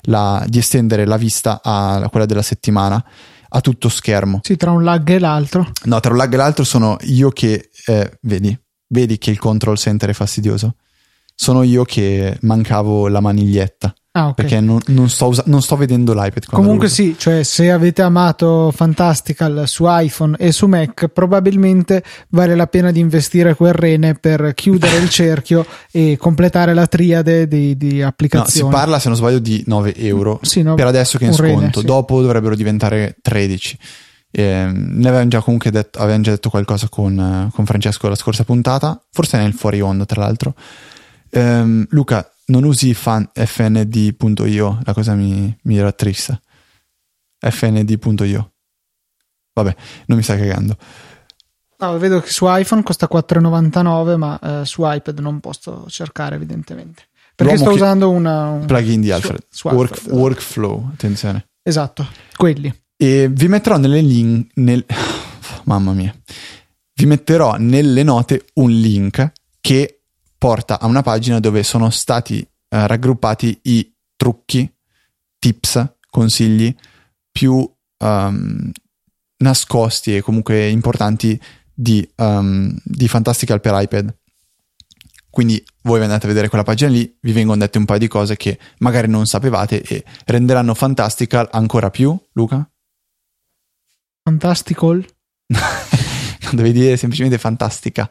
[0.03, 3.03] la, di estendere la vista a quella della settimana
[3.49, 4.39] a tutto schermo.
[4.43, 5.68] Sì, tra un lag e l'altro.
[5.84, 8.57] No, tra un lag e l'altro sono io che, eh, vedi,
[8.88, 10.76] vedi che il control center è fastidioso.
[11.38, 13.94] Sono io che mancavo la maniglietta.
[14.18, 14.36] Ah, ok.
[14.36, 16.46] Perché non, non sto, usa- non sto vedendo l'iPad.
[16.46, 22.68] Comunque sì, cioè se avete amato Fantastical su iPhone e su Mac, probabilmente vale la
[22.68, 27.88] pena di investire quel rene per chiudere il cerchio e completare la triade di, di
[27.90, 28.72] No, si applicazioni.
[28.72, 30.40] parla, se non sbaglio, di 9 euro.
[30.44, 31.80] Sì, no, per adesso che è in un rene, sconto.
[31.82, 31.86] sì.
[31.86, 33.78] Dopo dovrebbero diventare 13.
[34.38, 38.16] Ehm, ne avevamo già comunque detto, avevamo già detto qualcosa con, eh, con Francesco la
[38.16, 40.56] scorsa puntata, forse nel fuori onda, tra l'altro.
[41.30, 46.40] Ehm, Luca, non usi fan, fnd.io, la cosa mi, mi rattrista.
[47.40, 48.52] fnd.io.
[49.54, 49.76] Vabbè,
[50.08, 50.76] non mi sta cagando.
[51.78, 57.04] No, vedo che su iPhone costa 4,99, ma eh, su iPad non posso cercare evidentemente.
[57.36, 58.50] Perché L'uomo sto usando una...
[58.50, 59.44] un- Plugin di su- Alfred.
[59.50, 60.20] su Work- Alfred, esatto.
[60.22, 61.48] workflow, attenzione.
[61.62, 62.74] Esatto, quelli.
[62.98, 64.52] E vi metterò nelle link.
[64.56, 64.86] Nel,
[65.66, 66.16] mamma mia.
[66.93, 70.02] Vi metterò nelle note un link che
[70.38, 74.72] porta a una pagina dove sono stati eh, raggruppati i trucchi,
[75.39, 76.74] tips, consigli
[77.32, 78.72] più ehm,
[79.38, 81.39] nascosti e comunque importanti
[81.74, 84.16] di, ehm, di Fantastical per iPad.
[85.30, 88.38] Quindi voi andate a vedere quella pagina lì, vi vengono dette un paio di cose
[88.38, 92.70] che magari non sapevate e renderanno Fantastical ancora più, Luca?
[94.28, 95.06] Fantastical.
[96.52, 98.10] Devi dire semplicemente fantastica.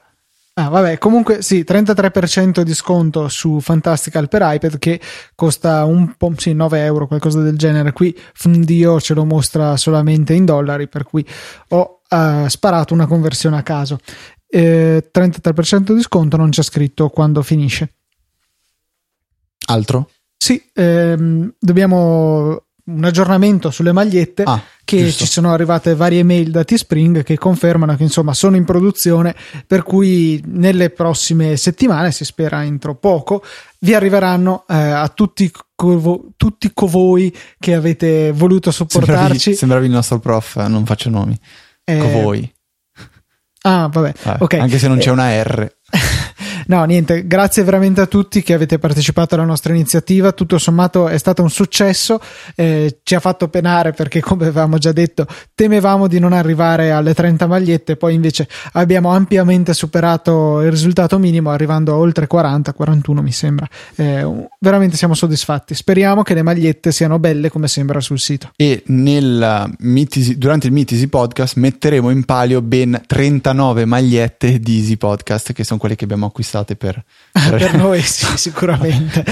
[0.56, 5.00] Ah, vabbè, comunque sì, 33% di sconto su Fantastical per iPad che
[5.34, 7.90] costa un po', sì, 9 euro, qualcosa del genere.
[7.90, 11.26] Qui Fundio ce lo mostra solamente in dollari, per cui
[11.70, 13.98] ho eh, sparato una conversione a caso.
[14.46, 17.94] Eh, 33% di sconto, non c'è scritto quando finisce.
[19.66, 20.10] Altro?
[20.36, 25.24] Sì, ehm, dobbiamo un aggiornamento sulle magliette Ah, che giusto.
[25.24, 29.34] ci sono arrivate varie mail da Teespring che confermano che insomma sono in produzione
[29.66, 33.42] per cui nelle prossime settimane si spera entro poco
[33.80, 39.92] vi arriveranno eh, a tutti, co- tutti voi che avete voluto Sembravi, sopportarci sembravi il
[39.92, 41.38] nostro prof, eh, non faccio nomi.
[41.84, 42.52] Eh, voi.
[43.62, 45.74] ah vabbè ok Anche se non c'è Eh, una R.
[46.66, 50.32] No, niente, grazie veramente a tutti che avete partecipato alla nostra iniziativa.
[50.32, 52.20] Tutto sommato è stato un successo,
[52.54, 57.14] eh, ci ha fatto penare perché, come avevamo già detto, temevamo di non arrivare alle
[57.14, 63.22] 30 magliette, poi invece abbiamo ampiamente superato il risultato minimo, arrivando a oltre 40, 41
[63.22, 63.68] mi sembra.
[63.96, 65.74] Eh, veramente siamo soddisfatti.
[65.74, 68.50] Speriamo che le magliette siano belle come sembra sul sito.
[68.56, 69.72] E nel
[70.36, 75.78] durante il Easy Podcast metteremo in palio ben 39 magliette di Easy Podcast, che sono
[75.78, 77.04] quelle che abbiamo acquistate per...
[77.32, 79.24] per noi, sì, sicuramente.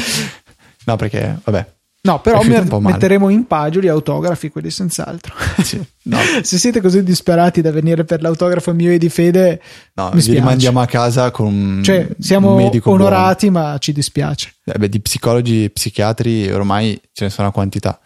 [0.85, 1.75] No, perché, vabbè.
[2.05, 5.37] No, però un metteremo in pagio gli autografi, quelli senz'altro.
[5.63, 6.19] Sì, no.
[6.43, 9.63] Se siete così disperati da venire per l'autografo mio e di fede,
[9.95, 13.93] No, mi vi rimandiamo a casa con un, Cioè, un siamo medico onorati, ma ci
[13.93, 14.53] dispiace.
[14.65, 14.77] buono.
[14.77, 18.01] Eh beh, di psicologi e psichiatri ormai ce ne sono a quantità.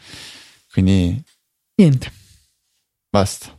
[0.71, 1.19] Quindi
[1.77, 2.13] Niente.
[3.09, 3.56] basta.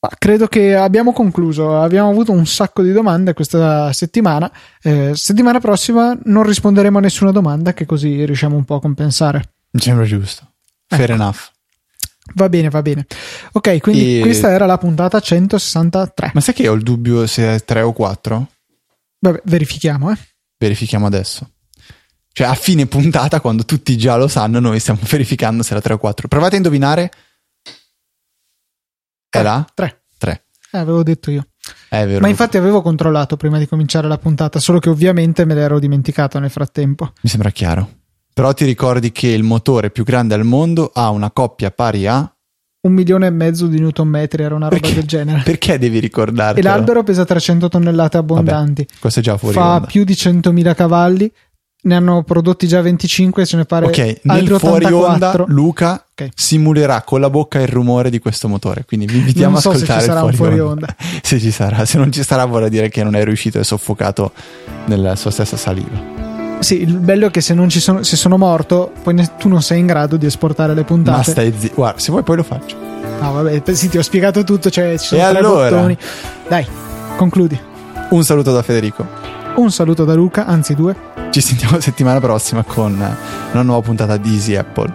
[0.00, 1.80] Ma credo che abbiamo concluso.
[1.80, 4.50] Abbiamo avuto un sacco di domande questa settimana.
[4.80, 9.54] Eh, settimana prossima non risponderemo a nessuna domanda, che così riusciamo un po' a compensare.
[9.70, 10.52] Mi sembra giusto.
[10.86, 11.12] Fair Ecco.
[11.12, 11.50] enough.
[12.34, 13.06] Va bene, va bene.
[13.52, 16.30] Ok, quindi E- questa era la puntata 163.
[16.34, 18.46] Ma sai che ho il dubbio se è 3 o 4?
[19.20, 20.16] Vabbè, verifichiamo, eh.
[20.58, 21.50] Verifichiamo adesso.
[22.32, 25.94] Cioè, a fine puntata, quando tutti già lo sanno, noi stiamo verificando se era 3
[25.94, 26.28] o 4.
[26.28, 27.10] Provate a indovinare.
[29.30, 29.64] È là?
[29.74, 30.02] 3.
[30.18, 30.42] 3.
[30.72, 31.46] Eh, avevo detto io.
[31.88, 32.20] È vero.
[32.20, 36.38] Ma infatti avevo controllato prima di cominciare la puntata, solo che ovviamente me l'ero dimenticato
[36.38, 37.12] nel frattempo.
[37.22, 37.96] Mi sembra chiaro.
[38.32, 42.32] Però ti ricordi che il motore più grande al mondo ha una coppia pari a.
[42.80, 44.94] Un milione e mezzo di newton metri era una roba Perché?
[44.94, 45.42] del genere.
[45.44, 46.58] Perché devi ricordarlo?
[46.60, 48.86] E l'albero pesa 300 tonnellate abbondanti.
[49.00, 49.54] Questo è già fuori.
[49.54, 49.86] Fa onda.
[49.86, 51.32] più di 100.000 cavalli.
[51.80, 55.44] Ne hanno prodotti già 25, ce ne pare Ok, nel fuori 84.
[55.44, 56.30] onda Luca Ok.
[56.34, 58.84] simulerà con la bocca il rumore di questo motore.
[58.86, 60.86] Quindi vi invitiamo Non so a se ci ascoltare sarà fuori, fuori onda.
[61.22, 63.64] se ci sarà, se non ci sarà vuol dire che non è riuscito e è
[63.64, 64.32] soffocato
[64.86, 66.16] nella sua stessa saliva.
[66.58, 69.46] Sì, il bello è che se, non ci sono, se sono morto, poi ne- tu
[69.48, 71.30] non sei in grado di esportare le Ma puntate.
[71.30, 71.74] stai zitto.
[71.76, 72.76] Guarda, se vuoi poi lo faccio.
[73.20, 75.70] No, vabbè, sì, ti ho spiegato tutto, cioè ci sono E tre allora?
[75.70, 75.96] bottoni.
[76.48, 76.66] Dai,
[77.16, 77.58] concludi.
[78.10, 79.06] Un saluto da Federico.
[79.54, 80.96] Un saluto da Luca, anzi due.
[81.30, 82.92] Ci sentiamo settimana prossima con
[83.52, 84.92] una nuova puntata di Easy Apple.